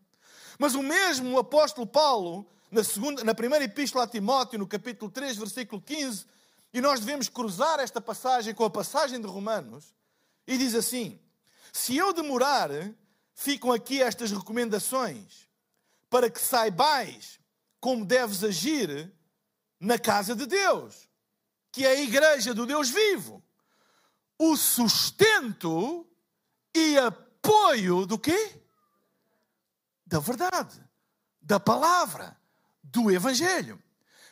Mas 0.60 0.75
o 0.75 0.84
mesmo 0.84 1.38
apóstolo 1.38 1.88
Paulo, 1.88 2.48
na, 2.70 2.84
segunda, 2.84 3.24
na 3.24 3.34
primeira 3.34 3.65
epístola 3.65 4.03
a 4.03 4.08
Timóteo, 4.08 4.60
no 4.60 4.67
capítulo 4.67 5.10
3, 5.10 5.38
versículo 5.38 5.82
15, 5.82 6.25
e 6.74 6.82
nós 6.82 7.00
devemos 7.00 7.29
cruzar 7.29 7.79
esta 7.79 8.01
passagem 8.01 8.53
com 8.53 8.65
a 8.65 8.70
passagem 8.70 9.20
de 9.22 9.27
Romanos, 9.27 9.93
e 10.48 10.58
diz 10.58 10.75
assim: 10.75 11.20
Se 11.72 11.96
eu 11.96 12.13
demorar, 12.13 12.70
ficam 13.34 13.72
aqui 13.72 14.01
estas 14.01 14.32
recomendações, 14.32 15.48
para 16.13 16.29
que 16.29 16.39
saibais 16.39 17.39
como 17.79 18.05
deves 18.05 18.43
agir 18.43 19.12
na 19.79 19.98
casa 19.98 20.36
de 20.36 20.46
Deus, 20.46 21.10
que 21.72 21.88
é 21.88 21.89
a 21.89 22.01
igreja 22.01 22.53
do 22.53 22.67
Deus 22.67 22.91
vivo. 22.91 23.43
O 24.38 24.55
sustento 24.55 26.08
e 26.72 27.00
apoio 27.00 28.05
do 28.05 28.20
quê? 28.20 28.62
Da 30.05 30.20
verdade, 30.20 30.79
da 31.41 31.60
palavra, 31.60 32.39
do 32.84 33.10
evangelho. 33.10 33.82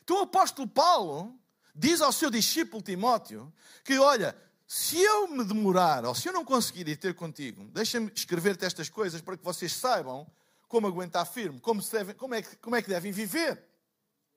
Então 0.03 0.19
o 0.19 0.25
apóstolo 0.25 0.67
Paulo 0.67 1.35
diz 1.73 1.99
ao 1.99 2.11
seu 2.11 2.29
discípulo 2.29 2.83
Timóteo 2.83 3.51
que, 3.83 3.97
olha, 3.97 4.37
se 4.67 5.01
eu 5.01 5.27
me 5.29 5.43
demorar, 5.43 6.05
ou 6.05 6.13
se 6.13 6.29
eu 6.29 6.33
não 6.33 6.45
conseguir 6.45 6.87
ir 6.87 6.97
ter 6.97 7.15
contigo, 7.15 7.63
deixa-me 7.73 8.11
escrever-te 8.13 8.65
estas 8.65 8.87
coisas 8.87 9.19
para 9.19 9.35
que 9.35 9.43
vocês 9.43 9.73
saibam 9.73 10.31
como 10.71 10.87
aguentar 10.87 11.25
firme, 11.27 11.59
como, 11.59 11.81
devem, 11.81 12.15
como, 12.15 12.33
é 12.33 12.41
que, 12.41 12.55
como 12.55 12.77
é 12.77 12.81
que 12.81 12.87
devem 12.87 13.11
viver. 13.11 13.61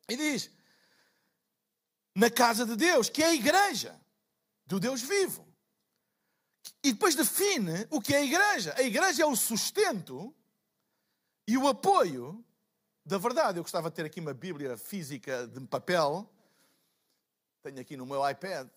E 0.09 0.17
diz: 0.17 0.51
na 2.13 2.29
casa 2.29 2.67
de 2.67 2.75
Deus, 2.75 3.09
que 3.09 3.23
é 3.23 3.27
a 3.27 3.35
igreja 3.35 3.99
do 4.67 4.81
Deus 4.81 5.01
vivo. 5.01 5.47
E 6.83 6.93
depois 6.93 7.15
define 7.15 7.87
o 7.89 8.01
que 8.01 8.13
é 8.13 8.19
a 8.19 8.25
igreja. 8.25 8.75
A 8.77 8.83
igreja 8.83 9.23
é 9.23 9.27
o 9.27 9.37
sustento 9.37 10.35
e 11.47 11.57
o 11.57 11.69
apoio 11.69 12.45
da 13.07 13.17
verdade. 13.17 13.59
Eu 13.59 13.63
gostava 13.63 13.89
de 13.89 13.95
ter 13.95 14.05
aqui 14.05 14.19
uma 14.19 14.35
Bíblia 14.35 14.77
física 14.77 15.47
de 15.47 15.61
papel. 15.69 16.29
Tenho 17.63 17.81
aqui 17.81 17.97
no 17.97 18.07
meu 18.07 18.29
iPad. 18.29 18.69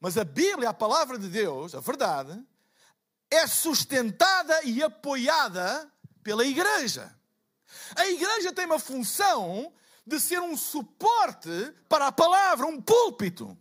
Mas 0.00 0.18
a 0.18 0.24
Bíblia, 0.24 0.70
a 0.70 0.74
palavra 0.74 1.16
de 1.18 1.28
Deus, 1.28 1.72
a 1.72 1.80
verdade, 1.80 2.44
é 3.30 3.46
sustentada 3.46 4.64
e 4.64 4.82
apoiada 4.82 5.88
pela 6.26 6.44
igreja. 6.44 7.16
A 7.94 8.04
igreja 8.08 8.52
tem 8.52 8.66
uma 8.66 8.80
função 8.80 9.72
de 10.04 10.18
ser 10.18 10.40
um 10.40 10.56
suporte 10.56 11.72
para 11.88 12.08
a 12.08 12.12
palavra, 12.12 12.66
um 12.66 12.82
púlpito 12.82 13.56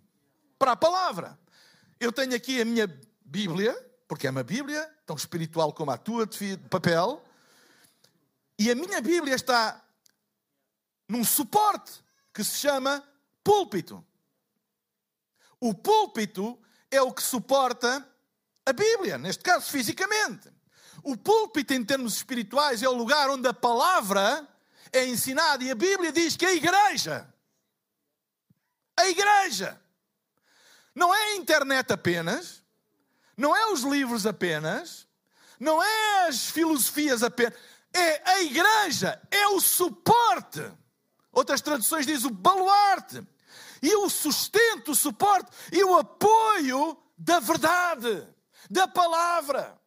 para 0.58 0.72
a 0.72 0.76
palavra. 0.76 1.38
Eu 2.00 2.12
tenho 2.12 2.36
aqui 2.36 2.60
a 2.60 2.66
minha 2.66 2.88
Bíblia, 3.24 3.72
porque 4.08 4.26
é 4.26 4.32
uma 4.32 4.44
Bíblia, 4.44 4.84
tão 5.06 5.16
espiritual 5.16 5.72
como 5.74 5.92
a 5.92 5.98
tua 5.98 6.26
de 6.26 6.58
papel, 6.68 7.24
e 8.58 8.72
a 8.72 8.74
minha 8.74 9.00
Bíblia 9.00 9.36
está 9.36 9.80
num 11.08 11.24
suporte 11.24 12.04
que 12.34 12.44
se 12.44 12.58
chama 12.58 13.08
púlpito. 13.44 14.04
O 15.60 15.72
púlpito 15.72 16.60
é 16.90 17.00
o 17.00 17.14
que 17.14 17.22
suporta 17.22 18.04
a 18.66 18.74
Bíblia, 18.74 19.20
neste 19.20 19.44
caso 19.44 19.70
fisicamente. 19.70 20.55
O 21.06 21.16
púlpito, 21.16 21.72
em 21.72 21.86
termos 21.86 22.16
espirituais, 22.16 22.82
é 22.82 22.90
o 22.90 22.94
lugar 22.94 23.30
onde 23.30 23.48
a 23.48 23.54
palavra 23.54 24.48
é 24.92 25.06
ensinada. 25.06 25.64
E 25.64 25.70
a 25.70 25.76
Bíblia 25.76 26.12
diz 26.12 26.36
que 26.36 26.44
a 26.44 26.52
igreja, 26.52 27.32
a 28.98 29.08
igreja, 29.08 29.80
não 30.96 31.14
é 31.14 31.22
a 31.22 31.36
internet 31.36 31.94
apenas, 31.94 32.64
não 33.38 33.56
é 33.56 33.72
os 33.72 33.82
livros 33.82 34.26
apenas, 34.26 35.08
não 35.60 35.82
é 35.84 36.28
as 36.28 36.48
filosofias 36.48 37.22
apenas, 37.22 37.54
é 37.94 38.28
a 38.28 38.42
igreja, 38.42 39.22
é 39.30 39.48
o 39.50 39.62
suporte. 39.62 40.68
Outras 41.32 41.62
traduções 41.62 42.08
dizem 42.08 42.32
o 42.32 42.34
baluarte 42.34 43.24
e 43.80 43.96
o 43.96 44.10
sustento, 44.10 44.94
o 44.94 44.96
suporte 44.96 45.52
e 45.72 45.84
o 45.84 46.00
apoio 46.00 46.98
da 47.16 47.40
verdade, 47.40 48.28
da 48.72 48.88
palavra. 48.88 49.85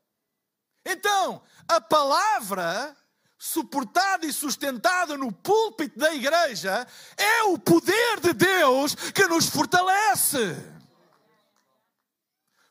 Então, 0.88 1.42
a 1.68 1.80
palavra, 1.82 2.96
suportada 3.36 4.24
e 4.24 4.32
sustentada 4.32 5.18
no 5.18 5.30
púlpito 5.30 5.98
da 5.98 6.14
igreja, 6.14 6.86
é 7.16 7.42
o 7.44 7.58
poder 7.58 8.20
de 8.20 8.32
Deus 8.32 8.94
que 8.94 9.26
nos 9.26 9.46
fortalece. 9.46 10.56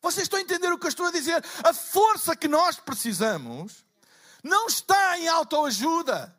Vocês 0.02 0.24
estão 0.24 0.40
a 0.40 0.42
entender 0.42 0.72
o 0.74 0.80
que 0.80 0.88
eu 0.88 0.90
estou 0.90 1.06
a 1.06 1.12
dizer? 1.12 1.44
A 1.64 1.74
força 1.74 2.36
que 2.36 2.48
nós 2.48 2.78
precisamos 2.80 3.86
não 4.44 4.66
está 4.66 5.20
em 5.20 5.28
autoajuda. 5.28 6.36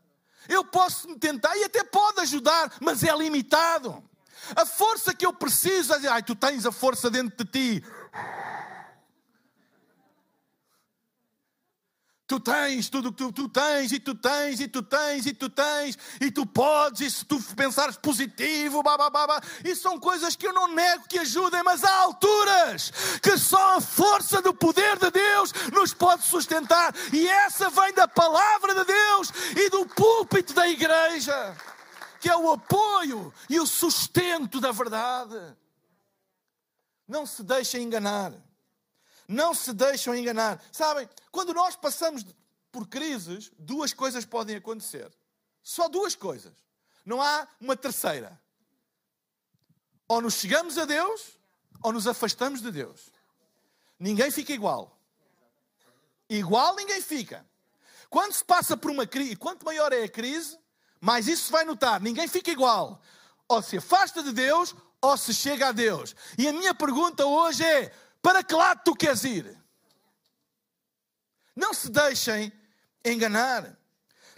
Eu 0.49 0.65
posso 0.65 1.09
me 1.09 1.19
tentar 1.19 1.57
e 1.57 1.65
até 1.65 1.85
pode 1.85 2.21
ajudar, 2.23 2.73
mas 2.81 3.05
é 3.05 3.15
limitado. 3.15 4.03
A 4.57 4.65
força 4.65 5.15
que 5.15 5.27
eu 5.27 5.33
preciso 5.33 5.93
é 5.95 6.09
ai, 6.09 6.23
tu 6.23 6.35
tens 6.35 6.65
a 6.65 6.73
força 6.73 7.11
dentro 7.11 7.45
de 7.45 7.51
ti. 7.51 7.85
Tu 12.29 12.39
tens 12.39 12.91
tudo 12.91 13.11
que 13.11 13.17
tu, 13.17 13.33
tu, 13.33 13.49
tens, 13.49 13.91
e 13.91 13.99
tu 13.99 14.15
tens, 14.15 14.61
e 14.61 14.69
tu 14.69 14.83
tens, 14.83 15.25
e 15.25 15.33
tu 15.33 15.49
tens, 15.49 15.99
e 16.21 16.31
tu 16.31 16.45
podes, 16.45 17.01
e 17.01 17.11
se 17.11 17.25
tu 17.25 17.41
pensares 17.57 17.97
positivo, 17.97 18.83
babá, 18.83 19.41
e 19.65 19.75
são 19.75 19.99
coisas 19.99 20.37
que 20.37 20.47
eu 20.47 20.53
não 20.53 20.69
nego 20.69 21.09
que 21.09 21.19
ajudem, 21.21 21.63
mas 21.63 21.83
há 21.83 22.03
alturas 22.03 22.93
que 23.23 23.39
só 23.39 23.79
a 23.79 23.81
força 23.81 24.43
do 24.43 24.53
poder 24.53 24.99
de 24.99 25.11
Deus 25.11 25.55
nos 25.73 25.95
pode 25.95 26.27
sustentar, 26.27 26.95
e 27.15 27.27
essa 27.27 27.71
vem 27.71 27.95
da 27.95 28.07
palavra 28.07 28.75
de 28.75 28.85
Deus 28.85 29.33
e 29.57 29.71
do 29.71 29.87
púlpito 29.87 30.53
da 30.53 30.69
igreja 30.69 31.57
que 32.21 32.29
é 32.29 32.37
o 32.37 32.51
apoio 32.51 33.33
e 33.49 33.61
o 33.61 33.67
sustento 33.67 34.61
da 34.61 34.73
verdade. 34.73 35.57
Não 37.07 37.25
se 37.25 37.43
deixem 37.43 37.85
enganar. 37.85 38.33
Não 39.29 39.53
se 39.53 39.75
deixam 39.75 40.15
enganar. 40.15 40.61
Sabem, 40.73 41.07
quando 41.31 41.53
nós 41.53 41.77
passamos 41.77 42.25
por 42.73 42.89
crises, 42.89 43.53
duas 43.59 43.93
coisas 43.93 44.25
podem 44.25 44.57
acontecer. 44.57 45.13
Só 45.63 45.87
duas 45.87 46.15
coisas. 46.15 46.55
Não 47.05 47.21
há 47.21 47.47
uma 47.61 47.77
terceira. 47.77 48.41
Ou 50.09 50.23
nos 50.23 50.35
chegamos 50.35 50.79
a 50.79 50.87
Deus, 50.87 51.39
ou 51.83 51.93
nos 51.93 52.07
afastamos 52.07 52.63
de 52.63 52.71
Deus. 52.71 53.11
Ninguém 53.99 54.31
fica 54.31 54.53
igual. 54.53 54.99
Igual 56.29 56.75
ninguém 56.77 57.03
fica. 57.03 57.45
Quando 58.09 58.33
se 58.33 58.45
passa 58.45 58.77
por 58.77 58.91
uma 58.91 59.07
crise, 59.07 59.37
quanto 59.37 59.67
maior 59.67 59.93
é 59.93 60.05
a 60.05 60.09
crise, 60.09 60.59
mas 61.01 61.29
isso 61.29 61.47
se 61.47 61.53
vai 61.53 61.65
notar, 61.65 62.01
ninguém 62.01 62.27
fica 62.27 62.51
igual. 62.51 63.01
Ou 63.47 63.63
se 63.63 63.77
afasta 63.77 64.23
de 64.23 64.33
Deus, 64.33 64.75
ou 65.01 65.17
se 65.17 65.35
chega 65.35 65.69
a 65.69 65.73
Deus. 65.73 66.15
E 66.37 66.49
a 66.49 66.53
minha 66.53 66.75
pergunta 66.75 67.27
hoje 67.27 67.65
é: 67.65 67.95
para 68.23 68.43
que 68.43 68.55
lado 68.55 68.83
tu 68.85 68.95
queres 68.95 69.25
ir? 69.25 69.57
Não 71.55 71.75
se 71.75 71.89
deixem 71.91 72.53
enganar. 73.05 73.77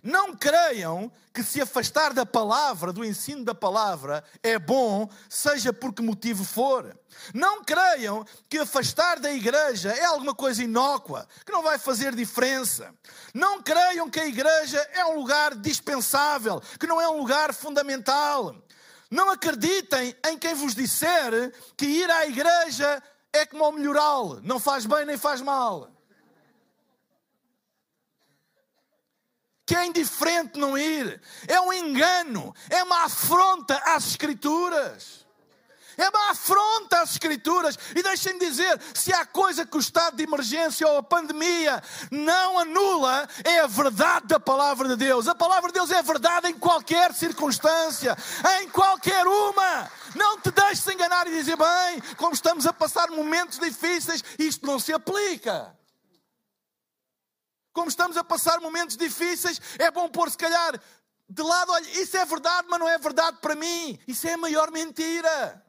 Não 0.03 0.35
creiam 0.35 1.13
que 1.33 1.43
se 1.43 1.61
afastar 1.61 2.15
da 2.15 2.25
palavra, 2.25 2.93
do 2.93 3.05
ensino 3.05 3.45
da 3.45 3.55
palavra, 3.55 4.25
é 4.43 4.59
bom, 4.59 5.09
seja 5.29 5.73
por 5.73 5.93
que 5.93 6.01
motivo 6.01 6.43
for. 6.43 6.99
Não 7.35 7.63
creiam 7.63 8.25
que 8.49 8.59
afastar 8.59 9.21
da 9.21 9.31
igreja 9.31 9.91
é 9.91 10.07
alguma 10.07 10.35
coisa 10.35 10.63
inócua, 10.63 11.29
que 11.45 11.53
não 11.53 11.63
vai 11.63 11.79
fazer 11.79 12.15
diferença. 12.15 12.95
Não 13.35 13.63
creiam 13.63 14.09
que 14.09 14.19
a 14.19 14.27
igreja 14.27 14.79
é 14.95 15.05
um 15.05 15.17
lugar 15.17 15.55
dispensável, 15.55 16.63
que 16.79 16.87
não 16.87 16.99
é 16.99 17.09
um 17.09 17.19
lugar 17.19 17.53
fundamental. 17.53 18.57
Não 19.11 19.29
acreditem 19.29 20.17
em 20.29 20.39
quem 20.39 20.55
vos 20.55 20.75
disser 20.75 21.53
que 21.77 21.85
ir 21.85 22.11
à 22.11 22.27
igreja 22.27 23.03
é 23.33 23.47
como 23.47 23.65
ao 23.65 23.73
melhoral, 23.73 24.41
não 24.43 24.59
faz 24.59 24.87
bem 24.87 25.05
nem 25.07 25.17
faz 25.17 25.41
mal. 25.41 25.91
que 29.71 29.77
é 29.77 29.87
indiferente 29.87 30.59
não 30.59 30.77
ir. 30.77 31.23
É 31.47 31.61
um 31.61 31.73
engano, 31.73 32.53
é 32.69 32.83
uma 32.83 33.05
afronta 33.05 33.81
às 33.87 34.05
Escrituras. 34.09 35.20
É 36.01 36.09
uma 36.09 36.31
afronta 36.31 37.03
às 37.03 37.11
Escrituras. 37.11 37.79
E 37.95 38.03
deixem-me 38.03 38.39
dizer: 38.41 38.81
se 38.95 39.13
há 39.13 39.27
coisa 39.27 39.67
que 39.67 39.77
o 39.77 39.81
estado 39.81 40.17
de 40.17 40.23
emergência 40.23 40.89
ou 40.89 40.97
a 40.97 41.03
pandemia 41.03 41.83
não 42.11 42.59
anula, 42.59 43.29
é 43.45 43.61
a 43.61 43.67
verdade 43.67 44.29
da 44.29 44.41
palavra 44.41 44.89
de 44.89 44.97
Deus. 44.97 45.29
A 45.29 45.35
palavra 45.35 45.69
de 45.69 45.75
Deus 45.75 45.91
é 45.91 46.03
verdade 46.03 46.49
em 46.49 46.59
qualquer 46.59 47.13
circunstância, 47.13 48.17
em 48.63 48.69
qualquer 48.71 49.27
uma. 49.27 49.91
Não 50.15 50.41
te 50.41 50.51
deixes 50.51 50.87
enganar 50.89 51.27
e 51.27 51.33
dizer, 51.33 51.57
bem, 51.57 52.01
como 52.17 52.33
estamos 52.33 52.67
a 52.67 52.73
passar 52.73 53.11
momentos 53.11 53.59
difíceis, 53.59 54.25
isto 54.39 54.67
não 54.67 54.79
se 54.79 54.93
aplica 54.93 55.79
como 57.73 57.89
estamos 57.89 58.17
a 58.17 58.25
passar 58.25 58.61
momentos 58.61 58.97
difíceis, 58.97 59.61
é 59.79 59.91
bom 59.91 60.09
pôr, 60.09 60.29
se 60.29 60.37
calhar, 60.37 60.79
de 61.29 61.43
lado, 61.43 61.71
olha, 61.71 61.89
isso 61.91 62.17
é 62.17 62.25
verdade, 62.25 62.67
mas 62.69 62.81
não 62.81 62.89
é 62.89 62.99
verdade 62.99 63.39
para 63.41 63.55
mim. 63.55 63.99
Isso 64.07 64.27
é 64.27 64.33
a 64.33 64.37
maior 64.37 64.73
mentira. 64.73 65.65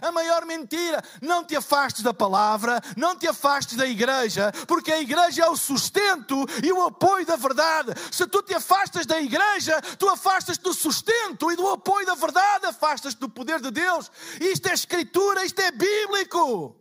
A 0.00 0.10
maior 0.10 0.44
mentira, 0.44 1.02
não 1.20 1.44
te 1.44 1.56
afastes 1.56 2.02
da 2.02 2.14
palavra, 2.14 2.80
não 2.96 3.16
te 3.16 3.26
afastes 3.26 3.76
da 3.76 3.86
igreja, 3.86 4.52
porque 4.66 4.92
a 4.92 5.00
igreja 5.00 5.44
é 5.44 5.48
o 5.48 5.56
sustento 5.56 6.46
e 6.62 6.72
o 6.72 6.82
apoio 6.82 7.26
da 7.26 7.36
verdade. 7.36 7.92
Se 8.10 8.26
tu 8.26 8.42
te 8.42 8.54
afastas 8.54 9.06
da 9.06 9.20
igreja, 9.20 9.80
tu 9.98 10.08
afastas-te 10.08 10.62
do 10.62 10.72
sustento 10.72 11.50
e 11.50 11.56
do 11.56 11.68
apoio 11.68 12.06
da 12.06 12.14
verdade, 12.14 12.66
afastas-te 12.66 13.18
do 13.18 13.28
poder 13.28 13.60
de 13.60 13.70
Deus. 13.70 14.10
Isto 14.40 14.68
é 14.68 14.74
escritura, 14.74 15.44
isto 15.44 15.60
é 15.60 15.70
bíblico. 15.70 16.76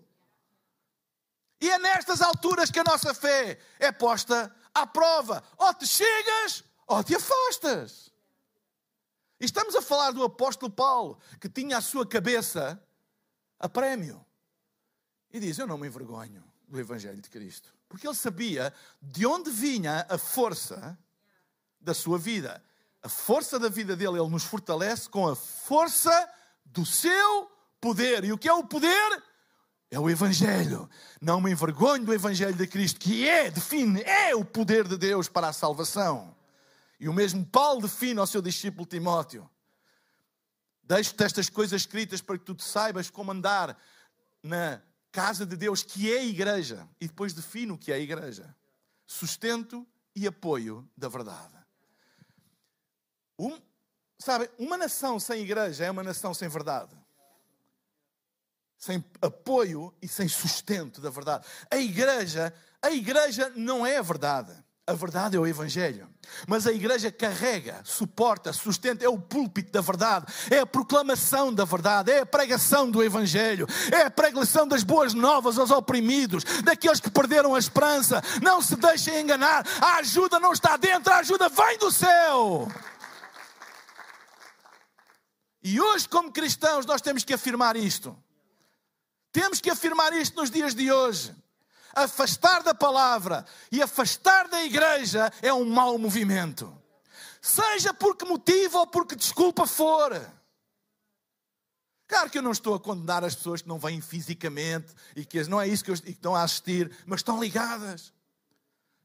E 1.61 1.69
é 1.69 1.77
nestas 1.77 2.21
alturas 2.21 2.71
que 2.71 2.79
a 2.79 2.83
nossa 2.83 3.13
fé 3.13 3.59
é 3.79 3.91
posta 3.91 4.53
à 4.73 4.87
prova. 4.87 5.43
Ou 5.57 5.73
te 5.73 5.85
chegas, 5.85 6.63
ou 6.87 7.03
te 7.03 7.15
afastas. 7.15 8.09
E 9.39 9.45
estamos 9.45 9.75
a 9.75 9.81
falar 9.81 10.11
do 10.11 10.23
apóstolo 10.23 10.71
Paulo, 10.71 11.19
que 11.39 11.49
tinha 11.49 11.77
a 11.77 11.81
sua 11.81 12.05
cabeça 12.05 12.81
a 13.59 13.67
prémio. 13.67 14.23
E 15.31 15.39
diz: 15.39 15.57
Eu 15.57 15.67
não 15.67 15.77
me 15.77 15.87
envergonho 15.87 16.43
do 16.67 16.79
Evangelho 16.79 17.21
de 17.21 17.29
Cristo. 17.29 17.73
Porque 17.87 18.07
ele 18.07 18.15
sabia 18.15 18.73
de 19.01 19.25
onde 19.25 19.49
vinha 19.49 20.05
a 20.09 20.17
força 20.17 20.97
da 21.81 21.93
sua 21.93 22.17
vida. 22.17 22.63
A 23.01 23.09
força 23.09 23.57
da 23.57 23.69
vida 23.69 23.95
dele, 23.95 24.19
ele 24.19 24.29
nos 24.29 24.43
fortalece 24.43 25.09
com 25.09 25.27
a 25.27 25.35
força 25.35 26.29
do 26.65 26.85
seu 26.85 27.49
poder. 27.79 28.23
E 28.23 28.31
o 28.31 28.37
que 28.37 28.47
é 28.47 28.53
o 28.53 28.63
poder? 28.63 29.23
É 29.89 29.99
o 29.99 30.09
Evangelho. 30.09 30.89
Não 31.19 31.41
me 31.41 31.51
envergonho 31.51 32.05
do 32.05 32.13
Evangelho 32.13 32.53
de 32.53 32.67
Cristo, 32.67 32.99
que 32.99 33.27
é, 33.27 33.49
define, 33.49 34.01
é 34.01 34.35
o 34.35 34.45
poder 34.45 34.87
de 34.87 34.97
Deus 34.97 35.27
para 35.27 35.47
a 35.47 35.53
salvação. 35.53 36.35
E 36.99 37.07
o 37.07 37.13
mesmo 37.13 37.45
Paulo 37.45 37.81
define 37.81 38.19
ao 38.19 38.27
seu 38.27 38.41
discípulo 38.41 38.85
Timóteo. 38.85 39.49
Deixo-te 40.89 41.24
estas 41.24 41.50
coisas 41.50 41.84
escritas 41.84 42.19
para 42.19 42.38
que 42.38 42.43
tu 42.43 42.62
saibas 42.62 43.10
como 43.10 43.31
andar 43.31 43.79
na 44.43 44.81
casa 45.12 45.46
de 45.46 45.55
Deus, 45.55 45.84
que 45.84 46.12
é 46.12 46.19
a 46.19 46.25
igreja. 46.25 46.89
E 47.00 47.08
depois 47.08 47.31
define 47.31 47.72
o 47.72 47.77
que 47.77 47.91
é 47.91 47.96
a 47.96 48.00
igreja: 48.00 48.55
sustento 49.05 49.88
e 50.15 50.25
apoio 50.25 50.89
da 50.98 51.08
verdade. 51.08 51.53
Um, 53.38 53.62
sabe, 54.17 54.50
uma 54.58 54.75
nação 54.75 55.19
sem 55.19 55.43
igreja 55.43 55.86
é 55.86 55.91
uma 55.91 56.03
nação 56.03 56.34
sem 56.34 56.50
verdade 56.50 57.00
sem 58.79 59.03
apoio 59.22 59.93
e 60.01 60.08
sem 60.08 60.27
sustento 60.29 61.01
da 61.01 61.10
verdade. 61.10 61.46
A 61.69 61.75
igreja, 61.75 62.53
a 62.81 62.89
igreja 62.89 63.51
não 63.53 63.86
é 63.86 63.98
a 63.98 64.01
verdade. 64.01 64.53
A 64.89 64.93
verdade 64.93 65.38
é 65.38 65.39
o 65.39 65.46
Evangelho. 65.46 66.10
Mas 66.48 66.65
a 66.65 66.72
igreja 66.72 67.12
carrega, 67.12 67.79
suporta, 67.84 68.51
sustenta, 68.51 69.05
é 69.05 69.08
o 69.08 69.19
púlpito 69.19 69.72
da 69.72 69.81
verdade, 69.81 70.25
é 70.50 70.58
a 70.58 70.65
proclamação 70.65 71.53
da 71.53 71.63
verdade, 71.63 72.12
é 72.12 72.22
a 72.22 72.25
pregação 72.25 72.89
do 72.89 73.03
Evangelho, 73.03 73.67
é 73.91 74.01
a 74.01 74.10
pregação 74.10 74.67
das 74.67 74.81
boas 74.81 75.13
novas 75.13 75.60
aos 75.60 75.69
oprimidos, 75.69 76.43
daqueles 76.63 77.00
que 77.00 77.12
perderam 77.12 77.53
a 77.53 77.60
esperança. 77.60 78.19
Não 78.41 78.63
se 78.63 78.75
deixem 78.77 79.22
enganar, 79.22 79.63
a 79.79 79.98
ajuda 79.98 80.39
não 80.39 80.53
está 80.53 80.75
dentro, 80.75 81.13
a 81.13 81.17
ajuda 81.17 81.50
vem 81.50 81.77
do 81.77 81.91
céu. 81.91 82.67
E 85.62 85.79
hoje, 85.79 86.10
como 86.10 86.31
cristãos, 86.31 86.88
nós 86.88 87.00
temos 87.00 87.24
que 87.24 87.36
afirmar 87.36 87.75
isto. 87.75 88.17
Temos 89.31 89.62
que 89.62 89.69
afirmar 89.69 90.13
isto 90.13 90.36
nos 90.36 90.50
dias 90.50 90.74
de 90.74 90.91
hoje. 90.91 91.36
Afastar 91.93 92.63
da 92.63 92.74
palavra 92.74 93.46
e 93.72 93.81
afastar 93.81 94.48
da 94.48 94.63
igreja 94.63 95.31
é 95.41 95.53
um 95.53 95.65
mau 95.65 95.98
movimento. 95.98 96.75
Seja 97.41 97.93
por 97.93 98.15
que 98.15 98.25
motivo 98.25 98.79
ou 98.79 98.88
por 98.88 99.05
que 99.05 99.15
desculpa 99.15 99.65
for. 99.65 100.12
Claro 102.08 102.29
que 102.29 102.39
eu 102.39 102.41
não 102.41 102.51
estou 102.51 102.74
a 102.74 102.79
condenar 102.79 103.24
as 103.24 103.36
pessoas 103.36 103.62
que 103.62 103.67
não 103.67 103.77
vêm 103.77 104.01
fisicamente 104.01 104.93
e 105.15 105.24
que 105.24 105.43
não 105.43 105.62
é 105.62 105.67
isso 105.67 105.84
que, 105.84 105.91
eu, 105.91 105.96
que 105.96 106.10
estão 106.10 106.36
a 106.36 106.41
assistir, 106.41 106.91
mas 107.05 107.19
estão 107.19 107.39
ligadas. 107.39 108.12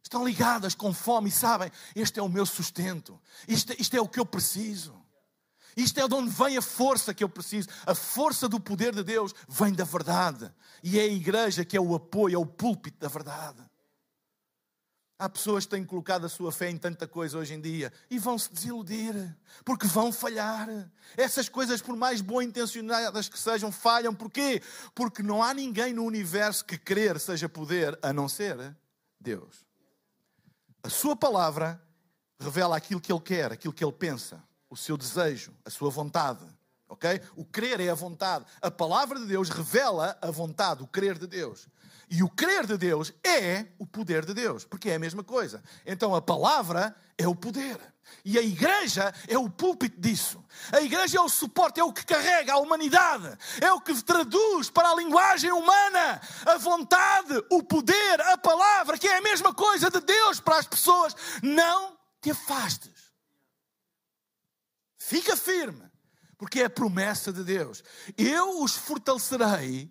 Estão 0.03 0.25
ligadas 0.27 0.75
com 0.75 0.93
fome 0.93 1.29
e 1.29 1.33
sabem: 1.33 1.71
este 1.95 2.19
é 2.19 2.23
o 2.23 2.29
meu 2.29 2.47
sustento, 2.47 3.21
isto, 3.47 3.75
isto 3.79 3.95
é 3.97 4.01
o 4.01 4.09
que 4.09 4.19
eu 4.19 4.27
preciso. 4.27 5.04
Isto 5.77 6.01
é 6.01 6.09
de 6.09 6.15
onde 6.15 6.31
vem 6.31 6.57
a 6.57 6.63
força 6.63 7.13
que 7.13 7.25
eu 7.25 7.29
preciso. 7.29 7.69
A 7.87 7.95
força 7.95 8.49
do 8.49 8.61
poder 8.61 8.95
de 8.95 9.03
Deus 9.03 9.35
vem 9.49 9.73
da 9.73 9.85
verdade. 9.85 10.53
E 10.83 10.99
é 10.99 11.03
a 11.03 11.07
igreja 11.07 11.65
que 11.65 11.77
é 11.77 11.81
o 11.81 11.95
apoio, 11.95 12.35
é 12.35 12.39
o 12.39 12.47
púlpito 12.47 12.99
da 12.99 13.09
verdade. 13.09 13.63
Há 15.19 15.29
pessoas 15.29 15.65
que 15.65 15.71
têm 15.71 15.85
colocado 15.85 16.27
a 16.27 16.29
sua 16.29 16.51
fé 16.51 16.69
em 16.69 16.77
tanta 16.77 17.07
coisa 17.07 17.39
hoje 17.39 17.55
em 17.55 17.61
dia 17.61 17.93
e 18.11 18.19
vão 18.19 18.37
se 18.37 18.53
desiludir, 18.53 19.15
porque 19.65 19.87
vão 19.87 20.13
falhar. 20.13 20.69
Essas 21.17 21.49
coisas, 21.49 21.81
por 21.81 21.97
mais 21.97 22.21
boa 22.21 22.43
intencionadas 22.43 23.29
que 23.29 23.39
sejam, 23.39 23.71
falham. 23.71 24.15
Porquê? 24.15 24.61
Porque 24.95 25.23
não 25.23 25.43
há 25.43 25.55
ninguém 25.55 25.93
no 25.93 26.05
universo 26.05 26.65
que 26.65 26.77
crer 26.77 27.19
seja 27.21 27.49
poder 27.49 27.99
a 28.03 28.13
não 28.13 28.29
ser 28.29 28.77
Deus. 29.21 29.65
A 30.83 30.91
sua 30.91 31.17
palavra 31.17 31.81
revela 32.39 32.77
aquilo 32.77 33.01
que 33.01 33.13
ele 33.13 33.21
quer, 33.21 33.53
aquilo 33.53 33.73
que 33.73 33.85
ele 33.85 33.93
pensa 33.93 34.43
o 34.75 34.77
seu 34.77 34.97
desejo, 34.97 35.55
a 35.65 35.71
sua 35.71 35.89
vontade. 35.89 36.45
Ok? 36.89 37.21
O 37.37 37.45
crer 37.45 37.81
é 37.81 37.89
a 37.89 37.95
vontade. 37.95 38.45
A 38.61 38.71
palavra 38.71 39.19
de 39.21 39.27
Deus 39.27 39.49
revela 39.49 40.19
a 40.21 40.31
vontade, 40.31 40.83
o 40.83 40.87
crer 40.87 41.17
de 41.17 41.27
Deus. 41.27 41.69
E 42.11 42.23
o 42.23 42.29
crer 42.29 42.67
de 42.67 42.77
Deus 42.77 43.13
é 43.25 43.67
o 43.79 43.87
poder 43.87 44.25
de 44.25 44.35
Deus, 44.35 44.65
porque 44.65 44.91
é 44.91 44.97
a 44.97 44.99
mesma 44.99 45.25
coisa. 45.25 45.63
Então 45.87 46.15
a 46.15 46.21
palavra 46.21 46.95
é 47.17 47.27
o 47.27 47.35
poder. 47.35 47.79
E 48.25 48.37
a 48.39 48.43
igreja 48.43 49.15
é 49.29 49.39
o 49.39 49.49
púlpito 49.49 49.99
disso. 50.01 50.45
A 50.73 50.81
igreja 50.81 51.19
é 51.19 51.21
o 51.21 51.29
suporte, 51.29 51.81
é 51.81 51.85
o 51.85 51.93
que 51.93 52.05
carrega 52.05 52.53
a 52.53 52.59
humanidade, 52.59 53.39
é 53.61 53.73
o 53.73 53.81
que 53.81 53.95
traduz 54.03 54.69
para 54.71 54.91
a 54.91 54.97
linguagem 54.97 55.53
humana 55.53 56.21
a 56.45 56.59
vontade, 56.59 57.43
o 57.51 57.63
poder, 57.63 58.21
a 58.21 58.37
palavra, 58.37 58.99
que 58.99 59.09
é 59.09 59.19
a 59.19 59.23
mesma 59.23 59.55
coisa 59.55 59.89
de 59.89 60.01
Deus 60.01 60.41
para 60.41 60.59
as 60.59 60.67
pessoas. 60.67 61.15
Não 61.43 61.97
te 62.21 62.31
afastes. 62.31 62.94
Fica 65.15 65.37
firme, 65.37 65.89
porque 66.37 66.59
é 66.59 66.65
a 66.65 66.71
promessa 66.71 67.33
de 67.33 67.45
Deus. 67.45 67.85
Eu 68.19 68.65
os 68.65 68.75
fortalecerei 68.75 69.89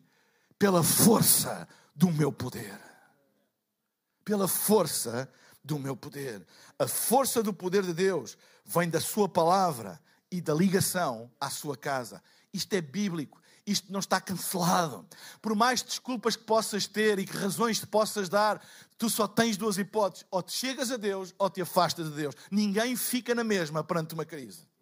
pela 0.59 0.83
força 0.83 1.65
do 1.95 2.11
meu 2.11 2.29
poder. 2.29 2.77
Pela 4.25 4.49
força 4.49 5.31
do 5.63 5.79
meu 5.79 5.95
poder. 5.95 6.45
A 6.77 6.89
força 6.89 7.41
do 7.41 7.53
poder 7.53 7.83
de 7.83 7.93
Deus 7.93 8.37
vem 8.65 8.89
da 8.89 8.99
Sua 8.99 9.29
palavra 9.29 9.97
e 10.29 10.41
da 10.41 10.53
ligação 10.53 11.31
à 11.39 11.49
sua 11.49 11.77
casa. 11.77 12.21
Isto 12.53 12.73
é 12.73 12.81
bíblico. 12.81 13.41
Isto 13.65 13.93
não 13.93 14.01
está 14.01 14.19
cancelado. 14.19 15.07
Por 15.41 15.55
mais 15.55 15.81
desculpas 15.81 16.35
que 16.35 16.43
possas 16.43 16.85
ter 16.85 17.17
e 17.17 17.25
que 17.25 17.37
razões 17.37 17.79
te 17.79 17.87
possas 17.87 18.27
dar, 18.27 18.61
tu 18.97 19.09
só 19.09 19.25
tens 19.25 19.55
duas 19.55 19.77
hipóteses: 19.77 20.27
ou 20.29 20.43
te 20.43 20.51
chegas 20.51 20.91
a 20.91 20.97
Deus 20.97 21.33
ou 21.37 21.49
te 21.49 21.61
afastas 21.61 22.09
de 22.09 22.15
Deus. 22.17 22.35
Ninguém 22.51 22.97
fica 22.97 23.33
na 23.33 23.45
mesma 23.45 23.85
perante 23.85 24.13
uma 24.13 24.25
crise. 24.25 24.72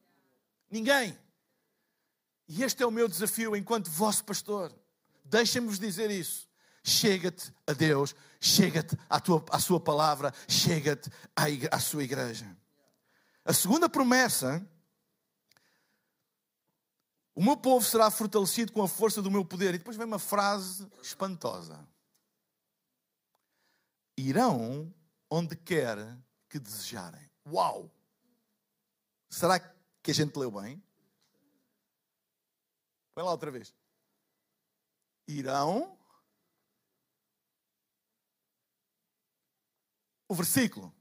Ninguém. 0.72 1.18
E 2.48 2.64
este 2.64 2.82
é 2.82 2.86
o 2.86 2.92
meu 2.92 3.08
desafio 3.08 3.56
enquanto 3.56 3.92
vosso 3.92 4.24
pastor. 4.24 4.74
Deixem-me 5.26 5.78
dizer 5.78 6.10
isso. 6.10 6.50
Chega-te 6.84 7.54
a 7.68 7.74
Deus, 7.74 8.16
chega-te 8.40 8.98
à, 9.08 9.20
tua, 9.20 9.46
à 9.52 9.60
sua 9.60 9.80
palavra, 9.80 10.34
chega-te 10.48 11.12
à, 11.36 11.76
à 11.76 11.80
sua 11.80 12.04
igreja. 12.04 12.58
A 13.46 13.54
segunda 13.54 13.88
promessa 13.88 14.66
o 17.34 17.44
meu 17.44 17.56
povo 17.56 17.86
será 17.86 18.12
fortalecido 18.12 18.72
com 18.72 18.84
a 18.84 18.88
força 18.88 19.22
do 19.22 19.32
meu 19.32 19.46
poder. 19.46 19.74
E 19.74 19.78
depois 19.78 19.96
vem 19.96 20.06
uma 20.06 20.20
frase 20.20 20.88
espantosa: 21.02 21.88
Irão 24.18 24.94
onde 25.30 25.56
quer 25.56 25.98
que 26.50 26.60
desejarem. 26.60 27.30
Uau! 27.48 27.90
Será 29.30 29.60
que 29.60 29.81
que 30.02 30.12
a 30.12 30.14
gente 30.14 30.38
leu 30.38 30.52
bem. 30.52 30.82
Põe 33.14 33.24
lá 33.24 33.32
outra 33.32 33.52
vez. 33.52 33.74
Irão. 35.28 35.98
O 40.28 40.34
versículo. 40.34 40.94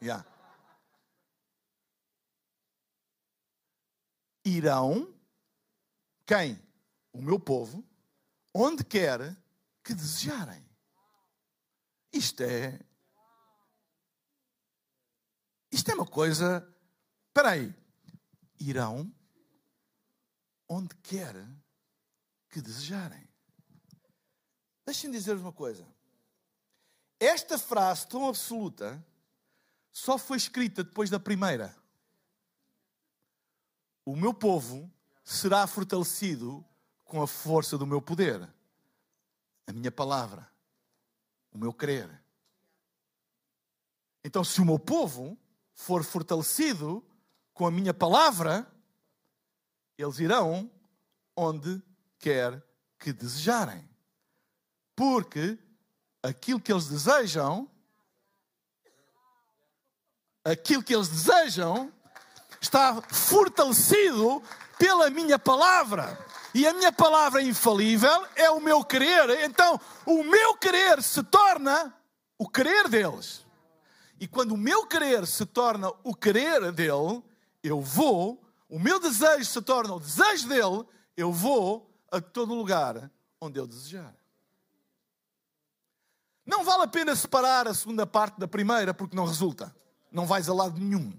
Yeah. 0.00 0.26
Irão. 4.44 5.14
Quem? 6.26 6.60
O 7.12 7.22
meu 7.22 7.38
povo. 7.38 7.84
Onde 8.54 8.84
quer 8.84 9.36
que 9.84 9.94
desejarem. 9.94 10.66
Isto 12.12 12.42
é. 12.42 12.80
Isto 15.70 15.90
é 15.90 15.94
uma 15.94 16.06
coisa. 16.06 16.66
Espera 17.28 17.50
aí 17.50 17.81
irão 18.68 19.12
onde 20.68 20.94
quer 20.96 21.34
que 22.48 22.60
desejarem. 22.60 23.28
Deixem-me 24.84 25.16
dizer-vos 25.16 25.44
uma 25.44 25.52
coisa. 25.52 25.86
Esta 27.20 27.58
frase 27.58 28.06
tão 28.08 28.28
absoluta 28.28 29.04
só 29.92 30.18
foi 30.18 30.36
escrita 30.36 30.82
depois 30.82 31.10
da 31.10 31.20
primeira. 31.20 31.76
O 34.04 34.16
meu 34.16 34.34
povo 34.34 34.90
será 35.22 35.66
fortalecido 35.66 36.64
com 37.04 37.22
a 37.22 37.26
força 37.26 37.78
do 37.78 37.86
meu 37.86 38.02
poder, 38.02 38.42
a 39.66 39.72
minha 39.72 39.92
palavra, 39.92 40.50
o 41.52 41.58
meu 41.58 41.72
crer. 41.72 42.10
Então, 44.24 44.42
se 44.42 44.60
o 44.60 44.64
meu 44.64 44.78
povo 44.78 45.38
for 45.74 46.02
fortalecido 46.02 47.04
com 47.62 47.66
a 47.68 47.70
minha 47.70 47.94
palavra, 47.94 48.66
eles 49.96 50.18
irão 50.18 50.68
onde 51.36 51.80
quer 52.18 52.60
que 52.98 53.12
desejarem. 53.12 53.88
Porque 54.96 55.56
aquilo 56.20 56.58
que 56.58 56.72
eles 56.72 56.88
desejam, 56.88 57.70
aquilo 60.44 60.82
que 60.82 60.92
eles 60.92 61.06
desejam, 61.06 61.92
está 62.60 63.00
fortalecido 63.02 64.42
pela 64.76 65.08
minha 65.08 65.38
palavra. 65.38 66.18
E 66.52 66.66
a 66.66 66.72
minha 66.72 66.90
palavra 66.90 67.42
infalível 67.42 68.26
é 68.34 68.50
o 68.50 68.60
meu 68.60 68.84
querer. 68.84 69.44
Então, 69.44 69.80
o 70.04 70.24
meu 70.24 70.56
querer 70.56 71.00
se 71.00 71.22
torna 71.22 71.96
o 72.36 72.48
querer 72.48 72.88
deles. 72.88 73.46
E 74.18 74.26
quando 74.26 74.50
o 74.50 74.58
meu 74.58 74.84
querer 74.84 75.24
se 75.28 75.46
torna 75.46 75.92
o 76.02 76.12
querer 76.12 76.72
dele, 76.72 77.22
eu 77.62 77.80
vou, 77.80 78.42
o 78.68 78.78
meu 78.78 78.98
desejo 78.98 79.44
se 79.44 79.62
torna 79.62 79.94
o 79.94 80.00
desejo 80.00 80.48
dele, 80.48 80.84
eu 81.16 81.32
vou 81.32 81.90
a 82.10 82.20
todo 82.20 82.54
lugar 82.54 83.10
onde 83.40 83.58
eu 83.58 83.66
desejar. 83.66 84.14
Não 86.44 86.64
vale 86.64 86.82
a 86.82 86.88
pena 86.88 87.14
separar 87.14 87.68
a 87.68 87.74
segunda 87.74 88.06
parte 88.06 88.38
da 88.38 88.48
primeira, 88.48 88.92
porque 88.92 89.16
não 89.16 89.24
resulta. 89.24 89.74
Não 90.10 90.26
vais 90.26 90.48
a 90.48 90.54
lado 90.54 90.78
nenhum. 90.78 91.18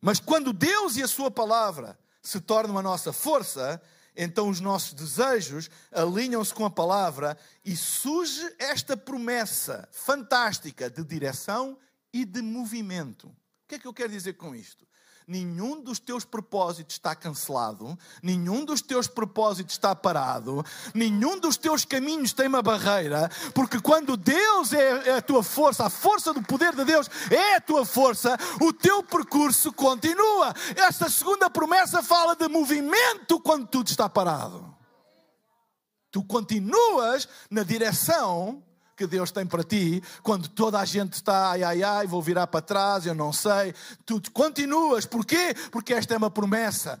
Mas 0.00 0.20
quando 0.20 0.52
Deus 0.52 0.96
e 0.96 1.02
a 1.02 1.08
Sua 1.08 1.30
palavra 1.30 1.98
se 2.22 2.40
tornam 2.40 2.78
a 2.78 2.82
nossa 2.82 3.12
força, 3.12 3.82
então 4.14 4.48
os 4.48 4.60
nossos 4.60 4.92
desejos 4.92 5.70
alinham-se 5.90 6.52
com 6.52 6.64
a 6.64 6.70
palavra 6.70 7.36
e 7.64 7.76
surge 7.76 8.54
esta 8.58 8.96
promessa 8.96 9.88
fantástica 9.90 10.90
de 10.90 11.02
direção 11.02 11.78
e 12.12 12.24
de 12.24 12.42
movimento. 12.42 13.28
O 13.28 13.68
que 13.68 13.74
é 13.74 13.78
que 13.78 13.86
eu 13.86 13.94
quero 13.94 14.10
dizer 14.10 14.34
com 14.34 14.54
isto? 14.54 14.88
nenhum 15.28 15.82
dos 15.82 15.98
teus 15.98 16.24
propósitos 16.24 16.94
está 16.94 17.14
cancelado, 17.14 17.96
nenhum 18.22 18.64
dos 18.64 18.80
teus 18.80 19.06
propósitos 19.06 19.74
está 19.74 19.94
parado, 19.94 20.64
nenhum 20.94 21.38
dos 21.38 21.58
teus 21.58 21.84
caminhos 21.84 22.32
tem 22.32 22.48
uma 22.48 22.62
barreira, 22.62 23.30
porque 23.54 23.78
quando 23.78 24.16
Deus 24.16 24.72
é, 24.72 25.10
é 25.10 25.16
a 25.18 25.22
tua 25.22 25.42
força, 25.42 25.84
a 25.84 25.90
força 25.90 26.32
do 26.32 26.42
poder 26.42 26.74
de 26.74 26.82
Deus 26.82 27.10
é 27.30 27.56
a 27.56 27.60
tua 27.60 27.84
força, 27.84 28.38
o 28.58 28.72
teu 28.72 29.02
percurso 29.02 29.70
continua. 29.70 30.54
Esta 30.74 31.10
segunda 31.10 31.50
promessa 31.50 32.02
fala 32.02 32.34
de 32.34 32.48
movimento 32.48 33.38
quando 33.38 33.66
tudo 33.66 33.88
está 33.88 34.08
parado. 34.08 34.74
Tu 36.10 36.24
continuas 36.24 37.28
na 37.50 37.62
direção 37.62 38.64
que 38.98 39.06
Deus 39.06 39.30
tem 39.30 39.46
para 39.46 39.62
ti, 39.62 40.02
quando 40.24 40.48
toda 40.48 40.80
a 40.80 40.84
gente 40.84 41.12
está, 41.12 41.52
ai, 41.52 41.62
ai, 41.62 41.82
ai, 41.84 42.06
vou 42.06 42.20
virar 42.20 42.48
para 42.48 42.60
trás, 42.60 43.06
eu 43.06 43.14
não 43.14 43.32
sei. 43.32 43.72
Tu 44.04 44.20
continuas. 44.32 45.06
Porquê? 45.06 45.54
Porque 45.70 45.94
esta 45.94 46.14
é 46.14 46.16
uma 46.18 46.30
promessa. 46.30 47.00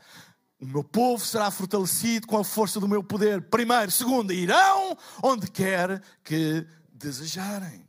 O 0.60 0.66
meu 0.66 0.84
povo 0.84 1.24
será 1.24 1.50
fortalecido 1.50 2.28
com 2.28 2.38
a 2.38 2.44
força 2.44 2.78
do 2.78 2.86
meu 2.86 3.02
poder. 3.02 3.42
Primeiro. 3.42 3.90
Segundo, 3.90 4.32
irão 4.32 4.96
onde 5.22 5.50
quer 5.50 6.00
que 6.22 6.64
desejarem. 6.92 7.84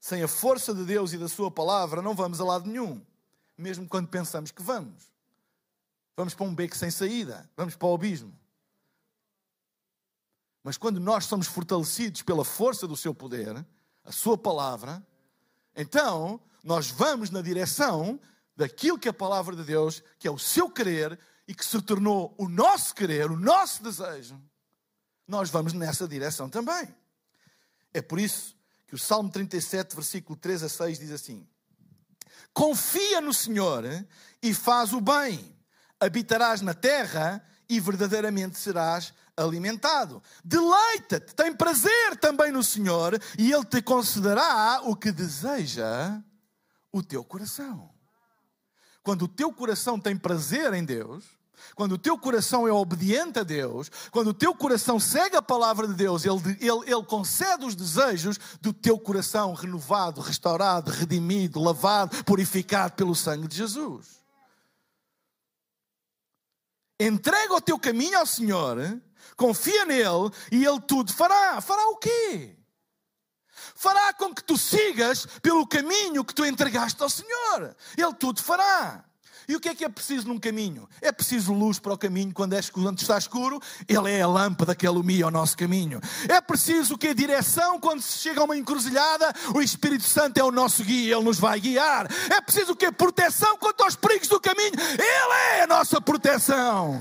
Sem 0.00 0.22
a 0.22 0.28
força 0.28 0.72
de 0.72 0.84
Deus 0.84 1.12
e 1.12 1.18
da 1.18 1.28
Sua 1.28 1.50
palavra, 1.50 2.00
não 2.00 2.14
vamos 2.14 2.40
a 2.40 2.44
lado 2.44 2.68
nenhum. 2.68 3.00
Mesmo 3.58 3.88
quando 3.88 4.06
pensamos 4.08 4.52
que 4.52 4.62
vamos. 4.62 5.12
Vamos 6.16 6.34
para 6.34 6.46
um 6.46 6.54
beco 6.54 6.76
sem 6.76 6.90
saída. 6.90 7.48
Vamos 7.56 7.74
para 7.74 7.88
o 7.88 7.94
abismo. 7.94 8.32
Mas 10.62 10.76
quando 10.76 11.00
nós 11.00 11.24
somos 11.24 11.46
fortalecidos 11.46 12.22
pela 12.22 12.44
força 12.44 12.86
do 12.86 12.96
seu 12.96 13.14
poder, 13.14 13.64
a 14.04 14.12
sua 14.12 14.38
palavra, 14.38 15.04
então 15.74 16.40
nós 16.62 16.88
vamos 16.88 17.30
na 17.30 17.42
direção 17.42 18.20
daquilo 18.56 18.98
que 18.98 19.08
é 19.08 19.10
a 19.10 19.14
palavra 19.14 19.56
de 19.56 19.64
Deus, 19.64 20.02
que 20.18 20.28
é 20.28 20.30
o 20.30 20.38
seu 20.38 20.70
querer 20.70 21.18
e 21.48 21.54
que 21.54 21.64
se 21.64 21.80
tornou 21.82 22.34
o 22.38 22.48
nosso 22.48 22.94
querer, 22.94 23.30
o 23.30 23.36
nosso 23.36 23.82
desejo. 23.82 24.40
Nós 25.26 25.50
vamos 25.50 25.72
nessa 25.72 26.06
direção 26.06 26.48
também. 26.48 26.94
É 27.92 28.00
por 28.00 28.20
isso 28.20 28.56
que 28.86 28.94
o 28.94 28.98
Salmo 28.98 29.30
37, 29.30 29.94
versículo 29.94 30.36
3 30.36 30.62
a 30.62 30.68
6 30.68 30.98
diz 30.98 31.10
assim: 31.10 31.46
Confia 32.52 33.20
no 33.20 33.34
Senhor 33.34 33.84
e 34.42 34.54
faz 34.54 34.92
o 34.92 35.00
bem, 35.00 35.56
habitarás 35.98 36.60
na 36.60 36.74
terra 36.74 37.44
e 37.68 37.80
verdadeiramente 37.80 38.58
serás 38.58 39.14
alimentado. 39.36 40.22
Deleita-te, 40.44 41.34
tem 41.34 41.54
prazer 41.54 42.16
também 42.18 42.52
no 42.52 42.62
Senhor 42.62 43.20
e 43.38 43.52
Ele 43.52 43.64
te 43.64 43.80
concederá 43.82 44.80
o 44.84 44.94
que 44.94 45.10
deseja 45.10 46.20
o 46.92 47.02
teu 47.02 47.24
coração. 47.24 47.90
Quando 49.02 49.22
o 49.22 49.28
teu 49.28 49.52
coração 49.52 49.98
tem 49.98 50.16
prazer 50.16 50.72
em 50.74 50.84
Deus, 50.84 51.24
quando 51.74 51.92
o 51.92 51.98
teu 51.98 52.18
coração 52.18 52.68
é 52.68 52.72
obediente 52.72 53.38
a 53.38 53.42
Deus, 53.42 53.90
quando 54.10 54.28
o 54.28 54.34
teu 54.34 54.54
coração 54.54 55.00
segue 55.00 55.36
a 55.36 55.42
palavra 55.42 55.86
de 55.88 55.94
Deus, 55.94 56.24
Ele, 56.24 56.40
ele, 56.60 56.92
ele 56.92 57.04
concede 57.04 57.64
os 57.64 57.74
desejos 57.74 58.38
do 58.60 58.72
teu 58.72 58.98
coração 58.98 59.54
renovado, 59.54 60.20
restaurado, 60.20 60.90
redimido, 60.90 61.60
lavado, 61.60 62.24
purificado 62.24 62.94
pelo 62.94 63.14
sangue 63.14 63.48
de 63.48 63.56
Jesus. 63.56 64.22
Entrega 67.00 67.54
o 67.54 67.60
teu 67.60 67.78
caminho 67.78 68.18
ao 68.18 68.26
Senhor 68.26 68.78
confia 69.36 69.84
nele 69.84 70.30
e 70.50 70.64
ele 70.64 70.80
tudo 70.80 71.12
fará. 71.12 71.60
Fará 71.60 71.86
o 71.88 71.96
quê? 71.96 72.56
Fará 73.74 74.12
com 74.12 74.34
que 74.34 74.44
tu 74.44 74.56
sigas 74.56 75.26
pelo 75.40 75.66
caminho 75.66 76.24
que 76.24 76.34
tu 76.34 76.44
entregaste 76.44 77.02
ao 77.02 77.10
Senhor. 77.10 77.76
Ele 77.96 78.14
tudo 78.14 78.42
fará. 78.42 79.04
E 79.48 79.56
o 79.56 79.60
que 79.60 79.68
é 79.68 79.74
que 79.74 79.84
é 79.84 79.88
preciso 79.88 80.28
num 80.28 80.38
caminho? 80.38 80.88
É 81.00 81.10
preciso 81.10 81.52
luz 81.52 81.78
para 81.78 81.92
o 81.92 81.98
caminho 81.98 82.32
quando, 82.32 82.52
é 82.52 82.60
escuro, 82.60 82.86
quando 82.86 83.00
está 83.00 83.18
escuro. 83.18 83.60
Ele 83.88 84.10
é 84.10 84.22
a 84.22 84.26
lâmpada 84.26 84.74
que 84.74 84.86
alumia 84.86 85.26
o 85.26 85.30
nosso 85.30 85.56
caminho. 85.56 86.00
É 86.28 86.40
preciso 86.40 86.96
que 86.96 87.08
a 87.08 87.14
direção 87.14 87.80
quando 87.80 88.00
se 88.00 88.18
chega 88.18 88.40
a 88.40 88.44
uma 88.44 88.56
encruzilhada, 88.56 89.32
o 89.54 89.60
Espírito 89.60 90.04
Santo 90.04 90.38
é 90.38 90.44
o 90.44 90.52
nosso 90.52 90.84
guia, 90.84 91.16
ele 91.16 91.24
nos 91.24 91.38
vai 91.38 91.58
guiar. 91.60 92.06
É 92.30 92.40
preciso 92.40 92.76
que 92.76 92.86
a 92.86 92.92
proteção 92.92 93.56
quanto 93.58 93.82
aos 93.82 93.96
perigos 93.96 94.28
do 94.28 94.40
caminho, 94.40 94.72
ele 94.74 95.58
é 95.58 95.62
a 95.62 95.66
nossa 95.66 96.00
proteção. 96.00 97.00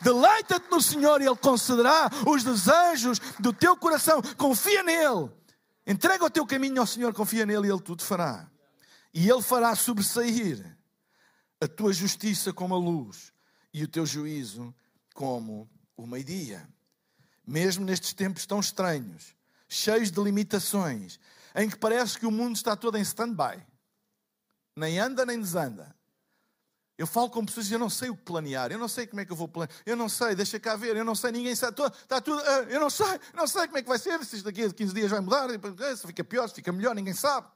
Deleita-te 0.00 0.70
no 0.70 0.80
Senhor 0.80 1.20
e 1.20 1.26
Ele 1.26 1.36
concederá 1.36 2.10
os 2.26 2.42
desejos 2.42 3.18
do 3.38 3.52
teu 3.52 3.76
coração. 3.76 4.22
Confia 4.36 4.82
nele. 4.82 5.30
Entrega 5.86 6.24
o 6.24 6.30
teu 6.30 6.46
caminho 6.46 6.80
ao 6.80 6.86
Senhor, 6.86 7.12
confia 7.12 7.44
nele 7.44 7.68
e 7.68 7.70
Ele 7.70 7.80
tudo 7.80 8.02
fará. 8.02 8.50
E 9.12 9.28
Ele 9.28 9.42
fará 9.42 9.74
sobressair 9.74 10.76
a 11.60 11.68
tua 11.68 11.92
justiça 11.92 12.52
como 12.52 12.74
a 12.74 12.78
luz 12.78 13.32
e 13.72 13.84
o 13.84 13.88
teu 13.88 14.06
juízo 14.06 14.74
como 15.14 15.70
o 15.96 16.06
meio-dia. 16.06 16.66
Mesmo 17.46 17.84
nestes 17.84 18.14
tempos 18.14 18.46
tão 18.46 18.60
estranhos, 18.60 19.34
cheios 19.68 20.10
de 20.10 20.20
limitações, 20.22 21.18
em 21.54 21.68
que 21.68 21.76
parece 21.76 22.18
que 22.18 22.26
o 22.26 22.30
mundo 22.30 22.56
está 22.56 22.74
todo 22.76 22.96
em 22.96 23.02
stand-by, 23.02 23.62
nem 24.76 24.98
anda 24.98 25.26
nem 25.26 25.38
desanda. 25.38 25.94
Eu 27.00 27.06
falo 27.06 27.30
com 27.30 27.42
pessoas 27.42 27.70
e 27.70 27.72
eu 27.72 27.78
não 27.78 27.88
sei 27.88 28.10
o 28.10 28.14
que 28.14 28.24
planear, 28.24 28.70
eu 28.70 28.78
não 28.78 28.86
sei 28.86 29.06
como 29.06 29.22
é 29.22 29.24
que 29.24 29.32
eu 29.32 29.36
vou 29.36 29.48
planear, 29.48 29.74
eu 29.86 29.96
não 29.96 30.06
sei, 30.06 30.34
deixa 30.34 30.60
cá 30.60 30.76
ver, 30.76 30.94
eu 30.94 31.02
não 31.02 31.14
sei, 31.14 31.32
ninguém 31.32 31.56
sabe, 31.56 31.72
está 31.82 32.20
tudo, 32.20 32.42
ah, 32.44 32.66
eu 32.68 32.78
não 32.78 32.90
sei, 32.90 33.18
não 33.32 33.46
sei 33.46 33.66
como 33.68 33.78
é 33.78 33.82
que 33.82 33.88
vai 33.88 33.98
ser, 33.98 34.22
se 34.22 34.42
daqui 34.42 34.64
a 34.64 34.70
15 34.70 34.92
dias 34.92 35.10
vai 35.10 35.20
mudar, 35.20 35.48
se 35.96 36.06
fica 36.06 36.22
pior, 36.22 36.46
se 36.46 36.56
fica 36.56 36.70
melhor, 36.70 36.94
ninguém 36.94 37.14
sabe. 37.14 37.48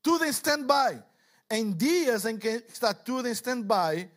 Tudo 0.00 0.24
em 0.24 0.28
stand-by. 0.28 1.02
Em 1.50 1.72
dias 1.72 2.26
em 2.26 2.38
que 2.38 2.64
está 2.68 2.94
tudo 2.94 3.26
em 3.26 3.32
stand-by, 3.32 4.08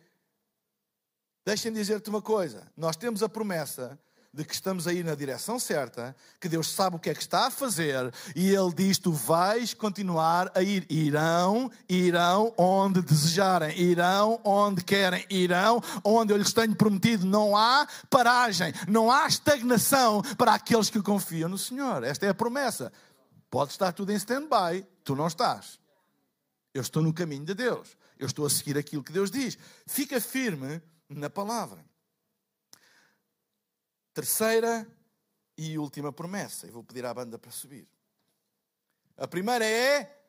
deixem-me 1.44 1.76
dizer-te 1.76 2.08
uma 2.08 2.22
coisa: 2.22 2.70
nós 2.76 2.94
temos 2.94 3.24
a 3.24 3.28
promessa 3.28 3.98
de 4.34 4.44
que 4.44 4.54
estamos 4.54 4.86
aí 4.86 5.04
na 5.04 5.14
direção 5.14 5.58
certa, 5.58 6.16
que 6.40 6.48
Deus 6.48 6.70
sabe 6.70 6.96
o 6.96 6.98
que 6.98 7.10
é 7.10 7.14
que 7.14 7.20
está 7.20 7.48
a 7.48 7.50
fazer 7.50 8.12
e 8.34 8.48
Ele 8.48 8.72
diz: 8.72 8.98
Tu 8.98 9.12
vais 9.12 9.74
continuar 9.74 10.50
a 10.54 10.62
ir. 10.62 10.86
Irão, 10.88 11.70
irão 11.86 12.54
onde 12.56 13.02
desejarem, 13.02 13.78
irão 13.78 14.40
onde 14.42 14.82
querem, 14.82 15.26
irão 15.28 15.82
onde 16.02 16.32
eu 16.32 16.38
lhes 16.38 16.52
tenho 16.52 16.74
prometido. 16.74 17.26
Não 17.26 17.54
há 17.54 17.86
paragem, 18.08 18.72
não 18.88 19.10
há 19.10 19.26
estagnação 19.26 20.22
para 20.38 20.54
aqueles 20.54 20.88
que 20.88 21.02
confiam 21.02 21.48
no 21.48 21.58
Senhor. 21.58 22.02
Esta 22.02 22.24
é 22.24 22.30
a 22.30 22.34
promessa. 22.34 22.90
Pode 23.50 23.72
estar 23.72 23.92
tudo 23.92 24.12
em 24.12 24.16
stand-by, 24.16 24.86
tu 25.04 25.14
não 25.14 25.26
estás. 25.26 25.78
Eu 26.72 26.80
estou 26.80 27.02
no 27.02 27.12
caminho 27.12 27.44
de 27.44 27.52
Deus. 27.52 27.98
Eu 28.18 28.26
estou 28.26 28.46
a 28.46 28.50
seguir 28.50 28.78
aquilo 28.78 29.02
que 29.02 29.12
Deus 29.12 29.30
diz. 29.30 29.58
Fica 29.86 30.18
firme 30.20 30.80
na 31.06 31.28
palavra. 31.28 31.84
Terceira 34.14 34.86
e 35.56 35.78
última 35.78 36.12
promessa. 36.12 36.66
E 36.66 36.70
vou 36.70 36.84
pedir 36.84 37.04
à 37.04 37.14
banda 37.14 37.38
para 37.38 37.50
subir. 37.50 37.88
A 39.16 39.26
primeira 39.26 39.64
é. 39.64 40.24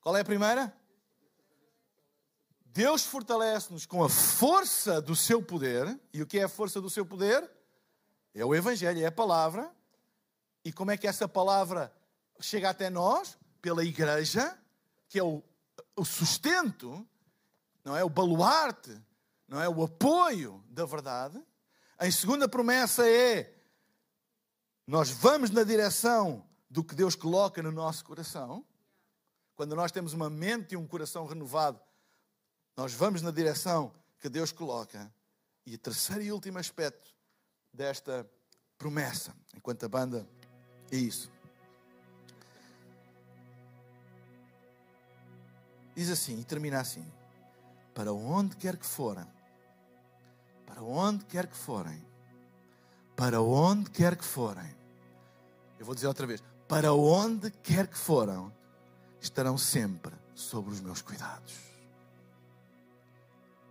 Qual 0.00 0.16
é 0.16 0.20
a 0.20 0.24
primeira? 0.24 0.74
Deus 2.66 3.04
fortalece-nos 3.04 3.84
com 3.84 4.04
a 4.04 4.08
força 4.08 5.00
do 5.00 5.16
seu 5.16 5.42
poder. 5.42 5.98
E 6.12 6.22
o 6.22 6.26
que 6.26 6.38
é 6.38 6.44
a 6.44 6.48
força 6.48 6.80
do 6.80 6.88
seu 6.88 7.04
poder? 7.04 7.50
É 8.34 8.44
o 8.44 8.54
Evangelho, 8.54 9.02
é 9.02 9.06
a 9.06 9.12
palavra. 9.12 9.70
E 10.64 10.72
como 10.72 10.90
é 10.90 10.96
que 10.96 11.08
essa 11.08 11.28
palavra 11.28 11.92
chega 12.38 12.70
até 12.70 12.88
nós? 12.88 13.36
Pela 13.60 13.84
igreja, 13.84 14.56
que 15.08 15.18
é 15.18 15.22
o, 15.22 15.42
o 15.96 16.04
sustento, 16.04 17.06
não 17.84 17.96
é? 17.96 18.04
O 18.04 18.08
baluarte, 18.08 18.96
não 19.48 19.60
é? 19.60 19.68
O 19.68 19.82
apoio 19.82 20.64
da 20.68 20.86
verdade. 20.86 21.42
A 22.00 22.10
segunda 22.10 22.48
promessa 22.48 23.06
é: 23.06 23.54
nós 24.86 25.10
vamos 25.10 25.50
na 25.50 25.62
direção 25.62 26.42
do 26.70 26.82
que 26.82 26.94
Deus 26.94 27.14
coloca 27.14 27.62
no 27.62 27.70
nosso 27.70 28.02
coração. 28.06 28.64
Quando 29.54 29.76
nós 29.76 29.92
temos 29.92 30.14
uma 30.14 30.30
mente 30.30 30.72
e 30.72 30.76
um 30.78 30.86
coração 30.86 31.26
renovado, 31.26 31.78
nós 32.74 32.94
vamos 32.94 33.20
na 33.20 33.30
direção 33.30 33.92
que 34.18 34.30
Deus 34.30 34.50
coloca. 34.50 35.12
E 35.66 35.74
o 35.74 35.78
terceiro 35.78 36.22
e 36.22 36.32
último 36.32 36.58
aspecto 36.58 37.14
desta 37.70 38.26
promessa, 38.78 39.36
enquanto 39.54 39.84
a 39.84 39.88
banda 39.88 40.26
é 40.90 40.96
isso. 40.96 41.30
Diz 45.94 46.08
assim 46.08 46.40
e 46.40 46.44
termina 46.44 46.80
assim: 46.80 47.06
Para 47.92 48.10
onde 48.10 48.56
quer 48.56 48.78
que 48.78 48.86
forem, 48.86 49.26
para 50.70 50.84
onde 50.84 51.24
quer 51.24 51.48
que 51.48 51.56
forem, 51.56 52.06
para 53.16 53.42
onde 53.42 53.90
quer 53.90 54.16
que 54.16 54.24
forem, 54.24 54.72
eu 55.80 55.84
vou 55.84 55.96
dizer 55.96 56.06
outra 56.06 56.28
vez: 56.28 56.40
para 56.68 56.92
onde 56.92 57.50
quer 57.50 57.88
que 57.88 57.98
foram, 57.98 58.52
estarão 59.20 59.58
sempre 59.58 60.14
sobre 60.32 60.72
os 60.72 60.80
meus 60.80 61.02
cuidados. 61.02 61.58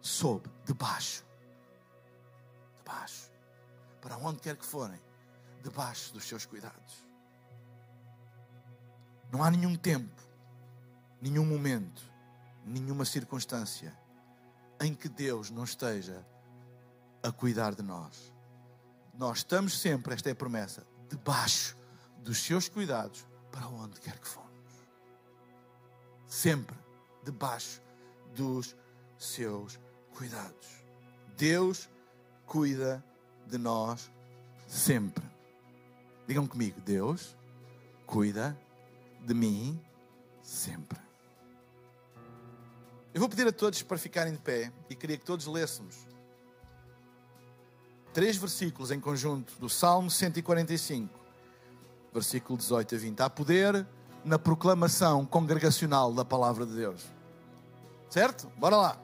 Sob, 0.02 0.50
debaixo. 0.66 1.24
Debaixo. 2.80 3.32
Para 4.02 4.18
onde 4.18 4.40
quer 4.40 4.58
que 4.58 4.66
forem, 4.66 5.00
debaixo 5.64 6.12
dos 6.12 6.26
seus 6.26 6.46
cuidados. 6.46 7.06
Não 9.32 9.42
há 9.42 9.50
nenhum 9.50 9.76
tempo, 9.78 10.22
nenhum 11.22 11.46
momento, 11.46 12.04
nenhuma 12.66 13.06
circunstância 13.06 13.98
em 14.82 14.94
que 14.94 15.08
Deus 15.08 15.50
não 15.50 15.64
esteja 15.64 16.26
a 17.24 17.32
cuidar 17.32 17.76
de 17.76 17.82
nós. 17.82 18.34
Nós 19.14 19.40
estamos 19.40 19.80
sempre, 19.80 20.14
esta 20.14 20.30
é 20.30 20.32
a 20.32 20.36
promessa, 20.36 20.86
debaixo 21.10 21.78
dos 22.20 22.38
seus 22.38 22.70
cuidados 22.70 23.28
para 23.52 23.68
onde 23.68 24.00
quer 24.00 24.18
que 24.18 24.28
fomos. 24.28 24.50
Sempre 26.28 26.78
debaixo 27.24 27.82
dos 28.36 28.76
seus 29.18 29.80
cuidados. 30.16 30.68
Deus 31.36 31.90
cuida 32.46 33.04
de 33.48 33.58
nós 33.58 34.12
sempre. 34.68 35.24
Digam 36.28 36.48
comigo, 36.48 36.80
Deus 36.82 37.36
cuida 38.06 38.58
de 39.26 39.34
mim 39.34 39.82
sempre. 40.42 41.00
Eu 43.14 43.20
vou 43.20 43.30
pedir 43.30 43.48
a 43.48 43.52
todos 43.52 43.82
para 43.82 43.98
ficarem 43.98 44.34
de 44.34 44.40
pé 44.40 44.72
e 44.90 44.96
queria 44.96 45.18
que 45.18 45.26
todos 45.26 45.46
lêssemos 45.48 46.09
três 48.20 48.36
versículos 48.36 48.92
em 48.92 49.00
conjunto 49.00 49.54
do 49.62 49.70
Salmo 49.70 50.12
145, 50.12 51.10
versículo 52.14 52.58
18 52.58 52.96
a 52.96 52.98
20. 52.98 53.20
Há 53.22 53.30
poder 53.30 53.88
na 54.26 54.38
proclamação 54.38 55.26
congregacional 55.26 56.12
da 56.12 56.26
palavra 56.26 56.66
de 56.66 56.74
Deus. 56.74 57.02
Certo? 58.10 58.52
Bora 58.58 58.76
lá. 58.76 58.98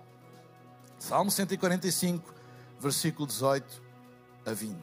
Salmo 0.99 1.31
145, 1.31 2.33
versículo 2.77 3.25
18 3.25 3.81
a 4.45 4.51
20. 4.51 4.75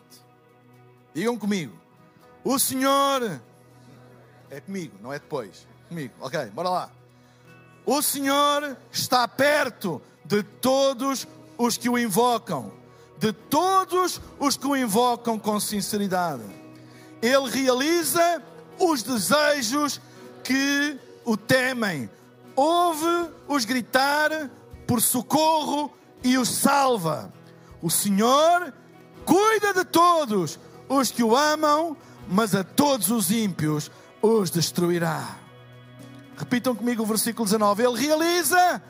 Digam 1.12 1.36
comigo. 1.36 1.78
O 2.42 2.58
Senhor 2.58 3.38
é 4.48 4.60
comigo, 4.62 4.96
não 5.02 5.12
é 5.12 5.18
depois. 5.18 5.68
Comigo. 5.90 6.14
Ok, 6.20 6.46
bora 6.54 6.70
lá. 6.70 6.90
O 7.84 8.00
Senhor 8.00 8.78
está 8.90 9.28
perto 9.28 10.00
de 10.24 10.42
todos 10.42 11.28
os 11.58 11.76
que 11.76 11.90
o 11.90 11.98
invocam, 11.98 12.72
de 13.22 13.32
todos 13.32 14.20
os 14.40 14.56
que 14.56 14.66
o 14.66 14.76
invocam 14.76 15.38
com 15.38 15.60
sinceridade. 15.60 16.42
Ele 17.22 17.48
realiza 17.48 18.42
os 18.80 19.04
desejos 19.04 20.00
que 20.42 20.98
o 21.24 21.36
temem. 21.36 22.10
Ouve-os 22.56 23.64
gritar 23.64 24.50
por 24.88 25.00
socorro 25.00 25.94
e 26.24 26.36
os 26.36 26.48
salva. 26.48 27.32
O 27.80 27.88
Senhor 27.88 28.74
cuida 29.24 29.72
de 29.72 29.84
todos 29.84 30.58
os 30.88 31.12
que 31.12 31.22
o 31.22 31.36
amam, 31.36 31.96
mas 32.28 32.56
a 32.56 32.64
todos 32.64 33.08
os 33.08 33.30
ímpios 33.30 33.88
os 34.20 34.50
destruirá. 34.50 35.36
Repitam 36.36 36.74
comigo 36.74 37.04
o 37.04 37.06
versículo 37.06 37.44
19. 37.44 37.84
Ele 37.84 38.00
realiza 38.00 38.82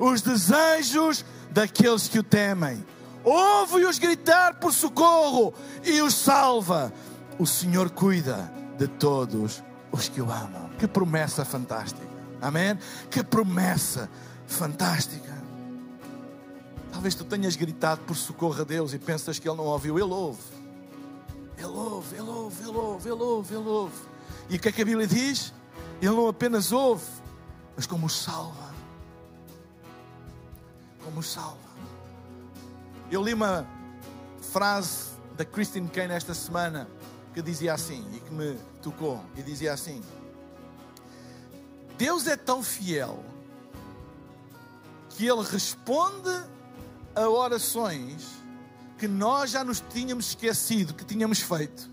os 0.00 0.20
desejos 0.20 1.24
daqueles 1.52 2.08
que 2.08 2.18
o 2.18 2.24
temem. 2.24 2.84
Ouve-os 3.28 3.98
gritar 3.98 4.54
por 4.54 4.72
socorro 4.72 5.52
e 5.84 6.00
os 6.00 6.14
salva. 6.14 6.90
O 7.38 7.46
Senhor 7.46 7.90
cuida 7.90 8.50
de 8.78 8.88
todos 8.88 9.62
os 9.92 10.08
que 10.08 10.22
o 10.22 10.30
amam. 10.30 10.70
Que 10.78 10.88
promessa 10.88 11.44
fantástica. 11.44 12.08
Amém? 12.40 12.78
Que 13.10 13.22
promessa 13.22 14.08
fantástica. 14.46 15.36
Talvez 16.90 17.14
tu 17.14 17.24
tenhas 17.24 17.54
gritado 17.54 18.00
por 18.02 18.16
socorro 18.16 18.62
a 18.62 18.64
Deus 18.64 18.94
e 18.94 18.98
pensas 18.98 19.38
que 19.38 19.46
Ele 19.46 19.58
não 19.58 19.66
ouviu. 19.66 19.98
Ele 19.98 20.10
ouve. 20.10 20.40
Ele 21.58 21.66
ouve, 21.66 22.16
Ele 22.16 22.28
ouve, 22.30 22.62
Ele 22.62 22.78
ouve, 22.78 23.08
Ele 23.10 23.22
ouve, 23.22 23.54
Ele 23.54 23.68
ouve. 23.68 24.02
E 24.48 24.56
o 24.56 24.58
que 24.58 24.68
é 24.68 24.72
que 24.72 24.80
a 24.80 24.84
Bíblia 24.86 25.06
diz? 25.06 25.52
Ele 26.00 26.14
não 26.14 26.28
apenas 26.28 26.72
ouve, 26.72 27.04
mas 27.76 27.86
como 27.86 28.06
os 28.06 28.16
salva. 28.16 28.72
Como 31.04 31.20
os 31.20 31.30
salva. 31.30 31.67
Eu 33.10 33.22
li 33.22 33.32
uma 33.32 33.66
frase 34.52 35.12
da 35.34 35.42
Christine 35.42 35.88
Kane 35.88 36.12
esta 36.12 36.34
semana 36.34 36.86
que 37.32 37.40
dizia 37.40 37.72
assim 37.72 38.06
e 38.14 38.20
que 38.20 38.30
me 38.30 38.58
tocou 38.82 39.24
e 39.34 39.42
dizia 39.42 39.72
assim: 39.72 40.02
Deus 41.96 42.26
é 42.26 42.36
tão 42.36 42.62
fiel 42.62 43.24
que 45.08 45.26
Ele 45.26 45.42
responde 45.42 46.30
a 47.14 47.26
orações 47.28 48.26
que 48.98 49.08
nós 49.08 49.52
já 49.52 49.64
nos 49.64 49.80
tínhamos 49.80 50.26
esquecido 50.28 50.92
que 50.92 51.04
tínhamos 51.04 51.40
feito. 51.40 51.88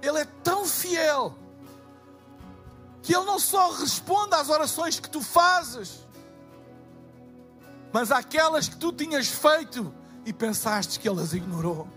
Ele 0.00 0.18
é 0.18 0.24
tão 0.24 0.64
fiel 0.64 1.36
que 3.02 3.12
Ele 3.12 3.24
não 3.24 3.40
só 3.40 3.72
responde 3.72 4.36
às 4.36 4.48
orações 4.48 5.00
que 5.00 5.10
tu 5.10 5.20
fazes, 5.20 6.06
mas 7.92 8.12
àquelas 8.12 8.68
que 8.68 8.76
tu 8.76 8.92
tinhas 8.92 9.28
feito 9.28 9.92
e 10.24 10.32
pensaste 10.32 10.98
que 10.98 11.08
Ele 11.08 11.20
as 11.20 11.32
ignorou, 11.32 11.88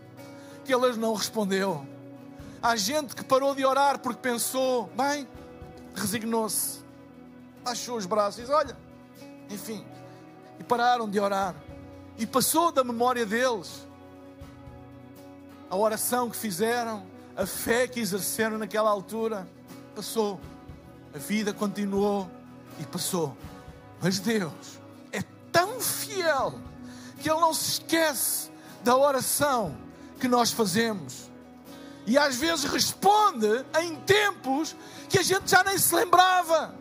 que 0.66 0.74
Ele 0.74 0.88
as 0.88 0.98
não 0.98 1.14
respondeu. 1.14 1.86
Há 2.62 2.76
gente 2.76 3.16
que 3.16 3.24
parou 3.24 3.54
de 3.54 3.66
orar 3.66 4.00
porque 4.00 4.20
pensou, 4.22 4.90
bem, 4.96 5.28
resignou-se, 5.94 6.80
baixou 7.64 7.98
os 7.98 8.06
braços 8.06 8.42
disse: 8.42 8.52
Olha, 8.52 8.76
enfim, 9.50 9.86
e 10.60 10.64
pararam 10.64 11.10
de 11.10 11.20
orar. 11.20 11.56
E 12.18 12.26
passou 12.26 12.72
da 12.72 12.84
memória 12.84 13.26
deles 13.26 13.88
a 15.70 15.76
oração 15.76 16.30
que 16.30 16.38
fizeram, 16.38 17.04
a 17.36 17.46
fé 17.46 17.88
que 17.88 18.00
exerceram 18.00 18.58
naquela 18.58 18.90
altura. 18.90 19.48
Passou, 19.96 20.40
a 21.14 21.18
vida 21.18 21.54
continuou 21.54 22.30
e 22.80 22.86
passou. 22.86 23.36
Mas 24.02 24.20
Deus 24.20 24.83
fiel 26.24 26.54
que 27.22 27.30
Ele 27.30 27.40
não 27.40 27.54
se 27.54 27.72
esquece 27.72 28.50
da 28.84 28.96
oração 28.96 29.78
que 30.20 30.28
nós 30.28 30.52
fazemos. 30.52 31.30
E 32.06 32.18
às 32.18 32.36
vezes 32.36 32.66
responde 32.66 33.48
em 33.82 33.96
tempos 33.98 34.76
que 35.10 35.20
a 35.20 35.24
gente 35.24 35.50
já 35.50 35.64
nem 35.64 35.78
se 35.78 35.94
lembrava. 35.96 36.76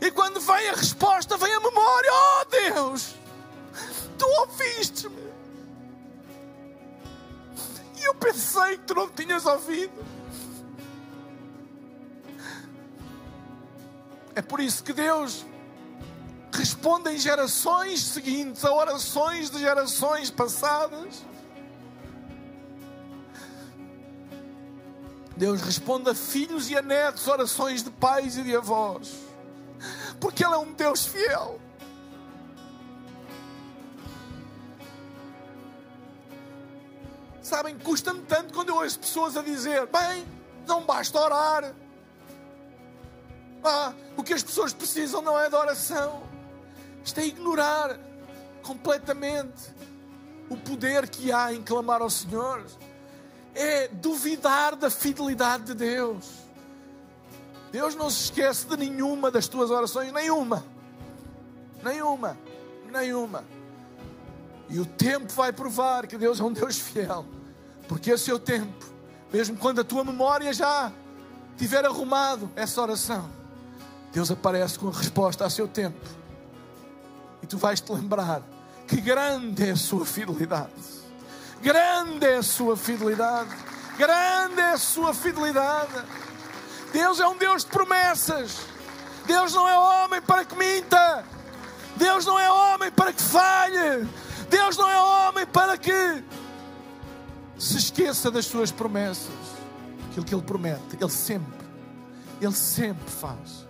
E 0.00 0.10
quando 0.10 0.40
vem 0.40 0.70
a 0.70 0.74
resposta, 0.74 1.36
vem 1.36 1.52
a 1.52 1.60
memória: 1.60 2.10
Oh 2.12 2.44
Deus, 2.46 3.14
tu 4.18 4.26
ouviste-me. 4.40 5.24
E 7.96 8.04
eu 8.04 8.14
pensei 8.14 8.78
que 8.78 8.84
tu 8.84 8.94
não 8.94 9.08
tinhas 9.08 9.44
ouvido. 9.44 10.04
É 14.34 14.42
por 14.42 14.60
isso 14.60 14.82
que 14.82 14.92
Deus 14.92 15.44
responde 16.54 17.10
em 17.10 17.18
gerações 17.18 18.00
seguintes 18.00 18.64
a 18.64 18.72
orações 18.72 19.50
de 19.50 19.58
gerações 19.58 20.30
passadas. 20.30 21.24
Deus 25.36 25.60
responde 25.62 26.10
a 26.10 26.14
filhos 26.14 26.70
e 26.70 26.76
a 26.76 26.82
netos 26.82 27.26
orações 27.26 27.82
de 27.82 27.90
pais 27.90 28.36
e 28.36 28.42
de 28.42 28.54
avós. 28.54 29.12
Porque 30.20 30.44
Ele 30.44 30.54
é 30.54 30.58
um 30.58 30.72
Deus 30.72 31.04
fiel. 31.04 31.60
Sabem, 37.42 37.76
custa-me 37.78 38.22
tanto 38.22 38.54
quando 38.54 38.68
eu 38.68 38.76
ouço 38.76 39.00
pessoas 39.00 39.36
a 39.36 39.42
dizer: 39.42 39.86
bem, 39.86 40.24
não 40.68 40.82
basta 40.84 41.18
orar. 41.20 41.74
Ah, 43.64 43.92
o 44.16 44.22
que 44.22 44.32
as 44.32 44.42
pessoas 44.42 44.72
precisam 44.72 45.20
não 45.20 45.38
é 45.38 45.48
de 45.48 45.56
oração. 45.56 46.33
Isto 47.04 47.20
é 47.20 47.26
ignorar 47.26 47.98
completamente 48.62 49.70
o 50.48 50.56
poder 50.56 51.08
que 51.08 51.30
há 51.30 51.52
em 51.52 51.62
clamar 51.62 52.00
ao 52.00 52.10
Senhor. 52.10 52.64
É 53.54 53.88
duvidar 53.88 54.74
da 54.74 54.90
fidelidade 54.90 55.64
de 55.64 55.74
Deus. 55.74 56.26
Deus 57.70 57.94
não 57.94 58.08
se 58.08 58.24
esquece 58.24 58.66
de 58.66 58.76
nenhuma 58.76 59.30
das 59.30 59.46
tuas 59.46 59.70
orações, 59.70 60.12
nenhuma. 60.12 60.64
Nenhuma. 61.82 62.38
Nenhuma. 62.90 63.44
E 64.68 64.80
o 64.80 64.86
tempo 64.86 65.32
vai 65.32 65.52
provar 65.52 66.06
que 66.06 66.16
Deus 66.16 66.40
é 66.40 66.42
um 66.44 66.52
Deus 66.52 66.78
fiel. 66.78 67.26
Porque 67.86 68.10
esse 68.10 68.30
é 68.30 68.34
o 68.34 68.38
tempo. 68.38 68.86
Mesmo 69.32 69.56
quando 69.56 69.80
a 69.80 69.84
tua 69.84 70.04
memória 70.04 70.52
já 70.52 70.92
tiver 71.56 71.84
arrumado 71.84 72.50
essa 72.56 72.80
oração, 72.80 73.28
Deus 74.12 74.30
aparece 74.30 74.78
com 74.78 74.88
a 74.88 74.92
resposta 74.92 75.44
a 75.44 75.50
seu 75.50 75.68
tempo. 75.68 76.23
E 77.44 77.46
tu 77.46 77.58
vais 77.58 77.78
te 77.78 77.92
lembrar 77.92 78.40
que 78.88 78.98
grande 79.02 79.68
é 79.68 79.72
a 79.72 79.76
sua 79.76 80.06
fidelidade. 80.06 80.72
Grande 81.60 82.24
é 82.24 82.36
a 82.36 82.42
sua 82.42 82.74
fidelidade. 82.74 83.54
Grande 83.98 84.62
é 84.62 84.70
a 84.70 84.78
sua 84.78 85.12
fidelidade. 85.12 85.92
Deus 86.90 87.20
é 87.20 87.28
um 87.28 87.36
Deus 87.36 87.62
de 87.62 87.70
promessas. 87.70 88.60
Deus 89.26 89.52
não 89.52 89.68
é 89.68 89.78
homem 89.78 90.22
para 90.22 90.42
que 90.46 90.56
minta. 90.56 91.22
Deus 91.96 92.24
não 92.24 92.40
é 92.40 92.50
homem 92.50 92.90
para 92.90 93.12
que 93.12 93.20
falhe. 93.20 94.08
Deus 94.48 94.78
não 94.78 94.88
é 94.88 94.98
homem 94.98 95.44
para 95.44 95.76
que 95.76 96.24
se 97.58 97.76
esqueça 97.76 98.30
das 98.30 98.46
suas 98.46 98.72
promessas. 98.72 99.28
Aquilo 100.08 100.24
que 100.24 100.34
Ele 100.34 100.42
promete, 100.42 100.96
Ele 100.98 101.10
sempre, 101.10 101.66
Ele 102.40 102.54
sempre 102.54 103.10
faz. 103.10 103.66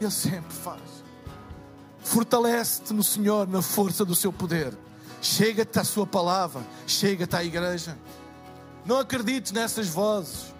Ele 0.00 0.10
sempre 0.10 0.52
faz. 0.52 0.85
Fortalece-te 2.06 2.94
no 2.94 3.02
Senhor, 3.02 3.48
na 3.48 3.60
força 3.60 4.04
do 4.04 4.14
seu 4.14 4.32
poder. 4.32 4.72
Chega-te 5.20 5.76
à 5.76 5.82
sua 5.82 6.06
palavra, 6.06 6.62
chega-te 6.86 7.34
à 7.34 7.42
igreja. 7.42 7.98
Não 8.84 9.00
acredites 9.00 9.50
nessas 9.50 9.88
vozes 9.88 10.54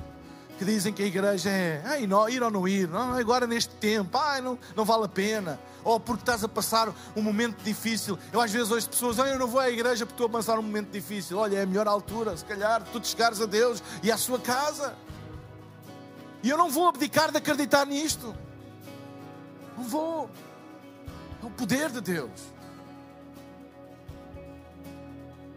que 0.59 0.65
dizem 0.65 0.93
que 0.93 1.05
a 1.05 1.07
igreja 1.07 1.49
é 1.49 1.83
ai, 1.85 2.05
não, 2.05 2.29
ir 2.29 2.43
ou 2.43 2.51
não 2.51 2.67
ir, 2.67 2.89
não, 2.89 3.13
agora 3.13 3.47
neste 3.47 3.73
tempo, 3.77 4.19
ai, 4.19 4.41
não, 4.41 4.59
não 4.75 4.85
vale 4.85 5.05
a 5.05 5.09
pena, 5.09 5.61
ou 5.85 6.01
porque 6.01 6.23
estás 6.23 6.43
a 6.43 6.49
passar 6.49 6.93
um 7.15 7.23
momento 7.23 7.63
difícil. 7.63 8.19
Eu 8.33 8.41
às 8.41 8.51
vezes 8.51 8.73
ouço 8.73 8.91
pessoas, 8.91 9.21
ai, 9.21 9.33
eu 9.33 9.39
não 9.39 9.47
vou 9.47 9.61
à 9.61 9.71
igreja 9.71 10.05
porque 10.05 10.21
estou 10.21 10.27
a 10.27 10.41
passar 10.41 10.59
um 10.59 10.63
momento 10.63 10.91
difícil. 10.91 11.39
Olha, 11.39 11.59
é 11.59 11.63
a 11.63 11.67
melhor 11.67 11.87
altura, 11.87 12.37
se 12.37 12.45
calhar, 12.45 12.83
tu 12.93 12.99
te 12.99 13.07
chegares 13.07 13.41
a 13.41 13.47
Deus 13.47 13.81
e 14.03 14.11
à 14.11 14.19
sua 14.19 14.41
casa. 14.41 14.97
E 16.43 16.51
eu 16.51 16.59
não 16.59 16.71
vou 16.71 16.89
abdicar 16.89 17.31
de 17.31 17.39
acreditar 17.39 17.87
nisto. 17.87 18.35
Não 19.79 19.85
vou. 19.85 20.29
O 21.47 21.51
poder 21.51 21.93
de 21.93 22.01
Deus. 22.01 22.53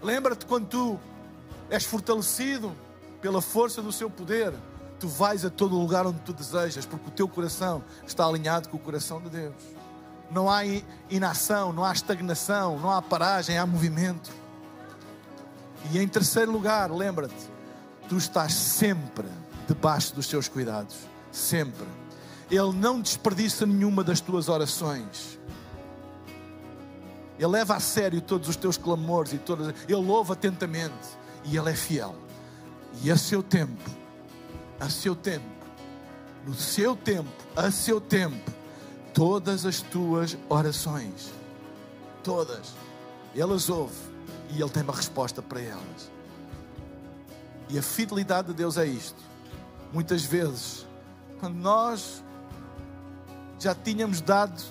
Lembra-te 0.04 0.46
quando 0.46 0.68
tu 0.68 1.00
és 1.68 1.84
fortalecido 1.84 2.72
pela 3.20 3.42
força 3.42 3.82
do 3.82 3.92
seu 3.92 4.08
poder, 4.08 4.54
tu 5.00 5.08
vais 5.08 5.44
a 5.44 5.50
todo 5.50 5.76
lugar 5.76 6.06
onde 6.06 6.20
tu 6.20 6.32
desejas, 6.32 6.86
porque 6.86 7.08
o 7.08 7.12
teu 7.12 7.28
coração 7.28 7.84
está 8.06 8.24
alinhado 8.24 8.70
com 8.70 8.78
o 8.78 8.80
coração 8.80 9.20
de 9.20 9.30
Deus. 9.32 9.56
Não 10.30 10.48
há 10.48 10.62
inação, 11.10 11.74
não 11.74 11.84
há 11.84 11.92
estagnação, 11.92 12.78
não 12.78 12.92
há 12.92 13.02
paragem, 13.02 13.58
há 13.58 13.66
movimento. 13.66 14.30
E 15.92 15.98
em 15.98 16.08
terceiro 16.08 16.52
lugar, 16.52 16.92
lembra-te, 16.92 17.50
tu 18.08 18.16
estás 18.16 18.54
sempre 18.54 19.28
debaixo 19.68 20.14
dos 20.14 20.28
seus 20.28 20.48
cuidados. 20.48 20.98
Sempre. 21.32 21.88
Ele 22.52 22.74
não 22.74 23.02
desperdiça 23.02 23.66
nenhuma 23.66 24.04
das 24.04 24.22
tuas 24.22 24.50
orações. 24.50 25.39
Ele 27.40 27.48
leva 27.48 27.78
a 27.78 27.80
sério 27.80 28.20
todos 28.20 28.50
os 28.50 28.58
teus 28.58 28.78
clamores 28.78 29.32
e 29.32 29.38
todas. 29.38 29.74
Ele 29.88 29.96
louva 29.96 30.34
atentamente 30.34 31.18
e 31.46 31.56
ele 31.56 31.70
é 31.70 31.74
fiel. 31.74 32.14
E 33.02 33.10
a 33.10 33.16
seu 33.16 33.42
tempo, 33.42 33.90
a 34.78 34.90
seu 34.90 35.16
tempo, 35.16 35.46
no 36.46 36.54
seu 36.54 36.98
tempo, 36.98 37.32
a 37.56 37.72
seu 37.72 38.02
tempo, 38.02 38.52
todas 39.14 39.66
as 39.66 39.80
tuas 39.80 40.38
orações, 40.50 41.32
todas, 42.24 42.74
ele 43.34 43.54
as 43.54 43.70
ouve 43.70 43.96
e 44.50 44.62
ele 44.62 44.70
tem 44.70 44.84
uma 44.84 44.94
resposta 44.94 45.42
para 45.42 45.62
elas. 45.62 46.12
E 47.70 47.80
a 47.80 47.82
fidelidade 47.82 48.50
de 48.50 48.54
Deus 48.54 48.78
é 48.78 48.86
isto. 48.86 49.24
Muitas 49.94 50.24
vezes, 50.24 50.86
quando 51.40 51.56
nós 51.56 52.22
já 53.60 53.74
tínhamos 53.74 54.20
dado 54.20 54.62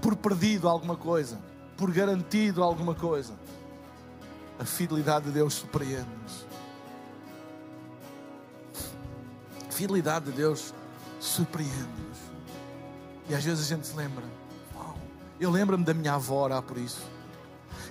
por 0.00 0.16
perdido 0.16 0.68
alguma 0.68 0.96
coisa, 0.96 1.49
por 1.80 1.90
garantido 1.90 2.62
alguma 2.62 2.94
coisa, 2.94 3.32
a 4.58 4.66
fidelidade 4.66 5.24
de 5.24 5.32
Deus 5.32 5.54
surpreende-nos. 5.54 6.46
A 9.66 9.72
fidelidade 9.72 10.26
de 10.26 10.32
Deus 10.32 10.74
surpreende-nos. 11.18 12.18
E 13.30 13.34
às 13.34 13.42
vezes 13.42 13.64
a 13.64 13.74
gente 13.74 13.86
se 13.86 13.96
lembra. 13.96 14.22
eu 15.40 15.50
lembro-me 15.50 15.82
da 15.82 15.94
minha 15.94 16.12
avó 16.12 16.44
orar 16.44 16.60
por 16.60 16.76
isso. 16.76 17.00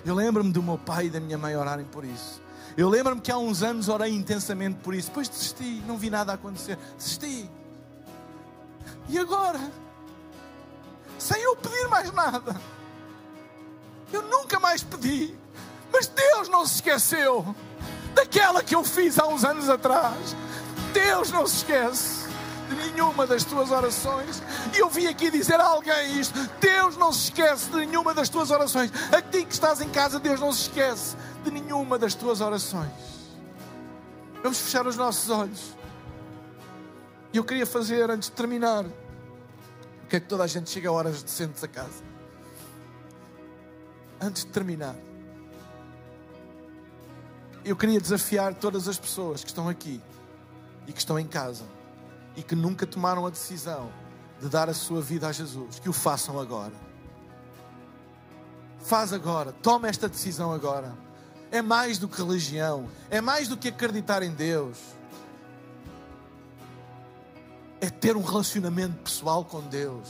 Eu 0.04 0.14
lembro-me 0.14 0.52
do 0.52 0.62
meu 0.62 0.78
pai 0.78 1.06
e 1.06 1.10
da 1.10 1.18
minha 1.18 1.36
mãe 1.36 1.56
orarem 1.56 1.84
por 1.84 2.04
isso. 2.04 2.40
Eu 2.76 2.88
lembro-me 2.88 3.20
que 3.20 3.32
há 3.32 3.38
uns 3.38 3.60
anos 3.64 3.88
orei 3.88 4.14
intensamente 4.14 4.78
por 4.84 4.94
isso. 4.94 5.08
Depois 5.08 5.28
desisti, 5.28 5.82
não 5.84 5.98
vi 5.98 6.10
nada 6.10 6.32
acontecer. 6.32 6.78
Desisti. 6.96 7.50
E 9.08 9.18
agora? 9.18 9.58
Sem 11.18 11.42
eu 11.42 11.56
pedir 11.56 11.88
mais 11.88 12.12
nada. 12.12 12.54
Eu 14.12 14.22
nunca 14.22 14.58
mais 14.58 14.82
pedi. 14.82 15.34
Mas 15.92 16.06
Deus 16.06 16.48
não 16.48 16.66
se 16.66 16.76
esqueceu 16.76 17.54
daquela 18.14 18.62
que 18.62 18.74
eu 18.74 18.84
fiz 18.84 19.18
há 19.18 19.26
uns 19.26 19.44
anos 19.44 19.68
atrás. 19.68 20.36
Deus 20.92 21.30
não 21.30 21.46
se 21.46 21.58
esquece 21.58 22.28
de 22.68 22.76
nenhuma 22.76 23.26
das 23.26 23.44
tuas 23.44 23.70
orações. 23.70 24.42
E 24.74 24.78
eu 24.78 24.88
vim 24.88 25.06
aqui 25.06 25.30
dizer 25.30 25.60
a 25.60 25.66
alguém 25.66 26.20
isto: 26.20 26.38
Deus 26.60 26.96
não 26.96 27.12
se 27.12 27.24
esquece 27.24 27.70
de 27.70 27.76
nenhuma 27.76 28.14
das 28.14 28.28
tuas 28.28 28.50
orações. 28.50 28.90
A 29.12 29.20
ti 29.20 29.44
que 29.44 29.52
estás 29.52 29.80
em 29.80 29.88
casa, 29.88 30.18
Deus 30.18 30.40
não 30.40 30.52
se 30.52 30.62
esquece 30.62 31.16
de 31.44 31.50
nenhuma 31.50 31.98
das 31.98 32.14
tuas 32.14 32.40
orações. 32.40 32.90
Vamos 34.42 34.58
fechar 34.58 34.86
os 34.86 34.96
nossos 34.96 35.28
olhos. 35.28 35.76
E 37.32 37.36
eu 37.36 37.44
queria 37.44 37.66
fazer, 37.66 38.10
antes 38.10 38.28
de 38.28 38.34
terminar, 38.34 38.84
o 38.84 40.06
que 40.08 40.16
é 40.16 40.20
que 40.20 40.26
toda 40.26 40.44
a 40.44 40.46
gente 40.46 40.70
chega 40.70 40.88
a 40.88 40.92
horas 40.92 41.22
decentes 41.22 41.62
a 41.62 41.68
casa. 41.68 42.09
Antes 44.20 44.44
de 44.44 44.50
terminar, 44.50 44.94
eu 47.64 47.74
queria 47.76 48.00
desafiar 48.00 48.54
todas 48.54 48.86
as 48.88 48.98
pessoas 48.98 49.42
que 49.42 49.48
estão 49.48 49.68
aqui 49.68 50.00
e 50.86 50.92
que 50.92 50.98
estão 50.98 51.18
em 51.18 51.26
casa 51.26 51.64
e 52.36 52.42
que 52.42 52.54
nunca 52.54 52.86
tomaram 52.86 53.26
a 53.26 53.30
decisão 53.30 53.90
de 54.40 54.48
dar 54.48 54.68
a 54.68 54.74
sua 54.74 55.00
vida 55.00 55.28
a 55.28 55.32
Jesus, 55.32 55.78
que 55.78 55.88
o 55.88 55.92
façam 55.92 56.38
agora. 56.38 56.74
Faz 58.80 59.12
agora, 59.12 59.52
toma 59.52 59.88
esta 59.88 60.08
decisão 60.08 60.52
agora. 60.52 60.94
É 61.50 61.60
mais 61.60 61.98
do 61.98 62.08
que 62.08 62.20
religião, 62.20 62.88
é 63.10 63.20
mais 63.20 63.48
do 63.48 63.56
que 63.56 63.68
acreditar 63.68 64.22
em 64.22 64.30
Deus 64.30 64.78
é 67.80 67.88
ter 67.88 68.16
um 68.16 68.22
relacionamento 68.22 68.96
pessoal 69.02 69.44
com 69.44 69.60
Deus, 69.62 70.08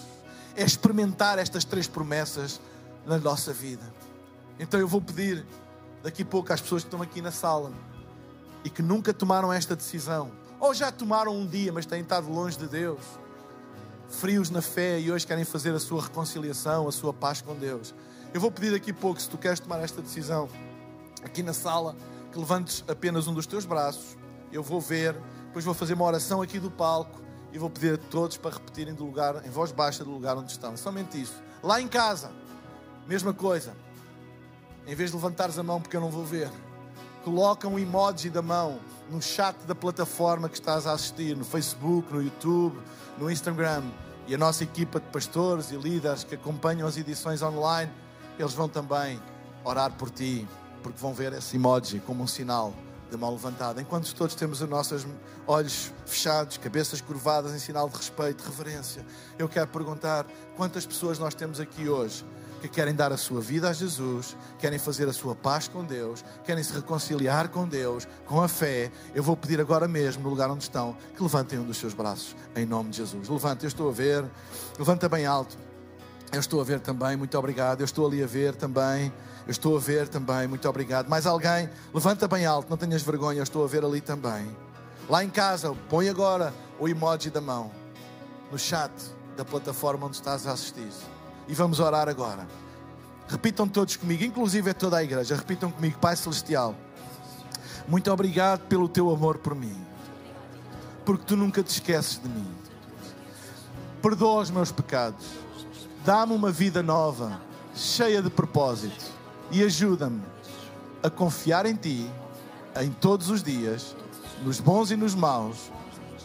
é 0.57 0.65
experimentar 0.65 1.39
estas 1.39 1.65
três 1.65 1.87
promessas 1.87 2.61
na 3.07 3.17
nossa 3.17 3.53
vida. 3.53 3.85
Então 4.61 4.79
eu 4.79 4.87
vou 4.87 5.01
pedir 5.01 5.45
daqui 6.03 6.21
a 6.23 6.27
pouco 6.27 6.53
às 6.53 6.61
pessoas 6.61 6.83
que 6.83 6.89
estão 6.89 7.01
aqui 7.01 7.23
na 7.23 7.33
sala 7.33 7.73
e 8.63 8.69
que 8.69 8.83
nunca 8.83 9.15
tomaram 9.15 9.51
esta 9.51 9.75
decisão, 9.75 10.31
ou 10.61 10.75
já 10.75 10.93
tomaram 10.93 11.35
um 11.35 11.47
dia, 11.47 11.73
mas 11.73 11.87
têm 11.87 12.03
estado 12.03 12.31
longe 12.31 12.59
de 12.59 12.69
Deus, 12.69 13.01
frios 14.11 14.51
na 14.51 14.61
fé 14.61 15.01
e 15.01 15.11
hoje 15.11 15.27
querem 15.27 15.47
fazer 15.47 15.75
a 15.75 15.81
sua 15.81 16.03
reconciliação, 16.03 16.87
a 16.87 16.93
sua 16.93 17.11
paz 17.11 17.41
com 17.41 17.55
Deus. 17.55 17.95
Eu 18.35 18.41
vou 18.41 18.51
pedir 18.51 18.73
daqui 18.73 18.91
a 18.91 18.95
pouco, 18.95 19.19
se 19.19 19.31
tu 19.31 19.39
queres 19.39 19.59
tomar 19.59 19.81
esta 19.81 20.03
decisão, 20.03 20.47
aqui 21.25 21.43
na 21.43 21.55
sala, 21.55 21.97
que 22.31 22.39
levantes 22.39 22.85
apenas 22.87 23.27
um 23.27 23.33
dos 23.33 23.47
teus 23.47 23.65
braços, 23.65 24.15
eu 24.53 24.63
vou 24.63 24.79
ver, 24.79 25.17
depois 25.47 25.65
vou 25.65 25.73
fazer 25.73 25.95
uma 25.95 26.05
oração 26.05 26.43
aqui 26.43 26.59
do 26.59 26.71
palco 26.71 27.19
e 27.51 27.59
vou 27.59 27.71
pedir 27.71 27.95
a 27.95 27.99
todos 27.99 28.37
para 28.37 28.51
repetirem 28.51 28.93
do 28.93 29.07
lugar, 29.07 29.43
em 29.47 29.51
voz 29.51 29.73
baixa 29.73 30.05
do 30.05 30.11
lugar 30.11 30.37
onde 30.37 30.53
estão. 30.53 30.77
Somente 30.77 31.19
isso. 31.19 31.43
Lá 31.63 31.81
em 31.81 31.89
casa, 31.89 32.31
mesma 33.07 33.33
coisa. 33.33 33.75
Em 34.87 34.95
vez 34.95 35.11
de 35.11 35.17
levantares 35.17 35.59
a 35.59 35.63
mão 35.63 35.81
porque 35.81 35.97
eu 35.97 36.01
não 36.01 36.11
vou 36.11 36.25
ver, 36.25 36.51
coloca 37.25 37.69
um 37.69 37.79
emoji 37.79 38.31
da 38.31 38.43
mão 38.43 38.81
no 39.11 39.21
chat 39.21 39.57
da 39.67 39.75
plataforma 39.75 40.49
que 40.49 40.55
estás 40.55 40.87
a 40.87 40.93
assistir, 40.93 41.37
no 41.37 41.45
Facebook, 41.45 42.13
no 42.13 42.23
YouTube, 42.23 42.79
no 43.19 43.31
Instagram. 43.31 43.85
E 44.27 44.35
a 44.35 44.39
nossa 44.39 44.63
equipa 44.63 45.01
de 45.01 45.07
pastores 45.07 45.71
e 45.71 45.77
líderes 45.77 46.25
que 46.25 46.35
acompanham 46.35 46.87
as 46.87 46.97
edições 46.97 47.43
online, 47.43 47.91
eles 48.39 48.53
vão 48.53 48.69
também 48.69 49.21
orar 49.65 49.93
por 49.93 50.09
ti, 50.11 50.47
porque 50.83 50.99
vão 50.99 51.13
ver 51.13 51.33
esse 51.33 51.57
emoji 51.57 52.01
como 52.01 52.23
um 52.23 52.27
sinal 52.27 52.73
de 53.11 53.17
mão 53.17 53.33
levantada. 53.33 53.83
Enquanto 53.83 54.15
todos 54.15 54.35
temos 54.35 54.63
os 54.63 54.69
nossos 54.69 55.07
olhos 55.47 55.93
fechados, 56.07 56.57
cabeças 56.57 57.01
curvadas 57.01 57.53
em 57.53 57.59
sinal 57.59 57.89
de 57.89 57.97
respeito, 57.97 58.45
reverência, 58.45 59.05
eu 59.37 59.49
quero 59.49 59.67
perguntar 59.67 60.27
quantas 60.57 60.87
pessoas 60.87 61.19
nós 61.19 61.35
temos 61.35 61.59
aqui 61.59 61.89
hoje 61.89 62.25
que 62.61 62.69
querem 62.69 62.95
dar 62.95 63.13
a 63.13 63.17
sua 63.17 63.41
vida 63.41 63.69
a 63.69 63.73
Jesus, 63.73 64.37
querem 64.59 64.79
fazer 64.79 65.09
a 65.09 65.13
sua 65.13 65.35
paz 65.35 65.67
com 65.67 65.85
Deus, 65.85 66.25
querem 66.45 66.63
se 66.63 66.73
reconciliar 66.73 67.49
com 67.49 67.67
Deus, 67.67 68.07
com 68.27 68.41
a 68.43 68.49
fé. 68.49 68.91
Eu 69.15 69.23
vou 69.23 69.37
pedir 69.37 69.61
agora 69.61 69.89
mesmo, 69.89 70.23
no 70.23 70.29
lugar 70.29 70.51
onde 70.51 70.63
estão, 70.63 70.97
que 71.17 71.23
levantem 71.23 71.59
um 71.59 71.65
dos 71.65 71.79
seus 71.79 71.95
braços, 71.95 72.37
em 72.55 72.67
nome 72.67 72.91
de 72.91 72.99
Jesus. 72.99 73.29
Levante, 73.29 73.65
eu 73.65 73.69
estou 73.69 73.89
a 73.89 73.93
ver, 73.93 74.25
levanta 74.79 75.09
bem 75.09 75.27
alto. 75.27 75.57
Eu 76.33 76.39
estou 76.39 76.61
a 76.61 76.65
ver 76.65 76.79
também, 76.79 77.17
muito 77.17 77.37
obrigado. 77.37 77.81
Eu 77.81 77.85
estou 77.85 78.07
ali 78.07 78.23
a 78.23 78.27
ver 78.27 78.55
também. 78.55 79.13
Eu 79.47 79.51
estou 79.51 79.77
a 79.77 79.81
ver 79.81 80.07
também, 80.07 80.47
muito 80.47 80.69
obrigado. 80.69 81.09
Mais 81.09 81.27
alguém? 81.27 81.69
Levanta 81.93 82.29
bem 82.29 82.47
alto, 82.47 82.71
não 82.71 82.77
tenhas 82.77 83.03
vergonha, 83.03 83.41
eu 83.41 83.43
estou 83.43 83.65
a 83.65 83.67
ver 83.67 83.85
ali 83.85 84.01
também. 84.01 84.57
Lá 85.09 85.25
em 85.25 85.31
casa, 85.31 85.75
põe 85.89 86.09
agora 86.09 86.55
o 86.79 86.89
emoji 86.89 87.31
da 87.31 87.41
mão 87.41 87.73
no 88.53 88.59
chat 88.59 88.93
da 89.37 89.45
plataforma 89.45 90.07
onde 90.07 90.17
estás 90.17 90.47
a 90.47 90.53
assistir. 90.53 90.93
E 91.51 91.55
vamos 91.55 91.81
orar 91.81 92.09
agora. 92.09 92.47
Repitam 93.29 93.67
todos 93.67 93.97
comigo, 93.97 94.23
inclusive 94.23 94.71
é 94.71 94.73
toda 94.73 94.99
a 94.99 95.03
igreja. 95.03 95.35
Repitam 95.35 95.69
comigo, 95.69 95.99
Pai 95.99 96.15
Celestial. 96.15 96.77
Muito 97.89 98.09
obrigado 98.13 98.61
pelo 98.69 98.89
teu 98.89 99.11
amor 99.11 99.39
por 99.39 99.57
mim. 99.57 99.77
Porque 101.05 101.25
tu 101.25 101.37
nunca 101.37 101.61
te 101.61 101.71
esqueces 101.71 102.23
de 102.23 102.29
mim. 102.29 102.47
Perdoa 104.01 104.43
os 104.43 104.51
meus 104.51 104.71
pecados. 104.71 105.27
Dá-me 106.05 106.33
uma 106.35 106.53
vida 106.53 106.85
nova, 106.85 107.43
cheia 107.75 108.23
de 108.23 108.31
propósito 108.31 109.05
e 109.51 109.65
ajuda-me 109.65 110.23
a 111.03 111.11
confiar 111.11 111.67
em 111.67 111.75
Ti 111.75 112.09
em 112.81 112.91
todos 112.93 113.29
os 113.29 113.43
dias, 113.43 113.97
nos 114.45 114.61
bons 114.61 114.93
e 114.93 114.97
nos 114.97 115.17
maus, 115.17 115.73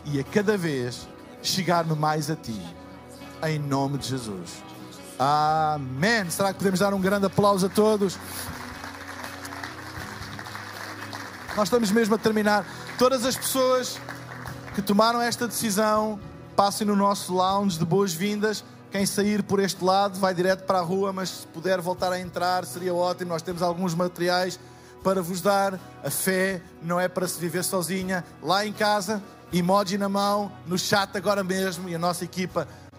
e 0.05 0.19
a 0.19 0.23
cada 0.23 0.55
vez 0.55 1.07
chegar-me 1.41 1.95
mais 1.95 2.29
a 2.29 2.35
Ti. 2.35 2.61
Em 3.43 3.57
nome 3.57 3.97
de 3.97 4.07
Jesus. 4.07 4.74
Amém. 5.17 6.29
Será 6.29 6.51
que 6.51 6.57
podemos 6.57 6.79
dar 6.79 6.93
um 6.93 6.99
grande 6.99 7.25
aplauso 7.25 7.65
a 7.67 7.69
todos? 7.69 8.17
Nós 11.55 11.67
estamos 11.67 11.89
mesmo 11.89 12.15
a 12.15 12.17
terminar. 12.17 12.65
Todas 12.97 13.23
as 13.25 13.37
pessoas 13.37 13.97
que 14.73 14.81
tomaram 14.81 15.21
esta 15.21 15.47
decisão, 15.47 16.19
passem 16.53 16.85
no 16.85 16.95
nosso 16.95 17.33
lounge 17.33 17.79
de 17.79 17.85
boas-vindas. 17.85 18.63
Quem 18.91 19.05
sair 19.05 19.41
por 19.41 19.59
este 19.59 19.83
lado 19.83 20.19
vai 20.19 20.33
direto 20.33 20.65
para 20.65 20.79
a 20.79 20.81
rua, 20.81 21.13
mas 21.13 21.29
se 21.29 21.47
puder 21.47 21.79
voltar 21.79 22.11
a 22.11 22.19
entrar 22.19 22.65
seria 22.65 22.93
ótimo. 22.93 23.31
Nós 23.31 23.41
temos 23.41 23.61
alguns 23.61 23.95
materiais 23.95 24.59
para 25.01 25.21
vos 25.21 25.39
dar. 25.39 25.79
A 26.03 26.09
fé 26.09 26.61
não 26.81 26.99
é 26.99 27.07
para 27.07 27.25
se 27.25 27.39
viver 27.39 27.63
sozinha. 27.63 28.25
Lá 28.43 28.65
em 28.65 28.73
casa, 28.73 29.23
emoji 29.53 29.97
na 29.97 30.09
mão, 30.09 30.51
no 30.67 30.77
chat 30.77 31.15
agora 31.15 31.41
mesmo 31.41 31.87
e 31.87 31.95
a 31.95 31.99
nossa 31.99 32.25
equipa 32.25 32.67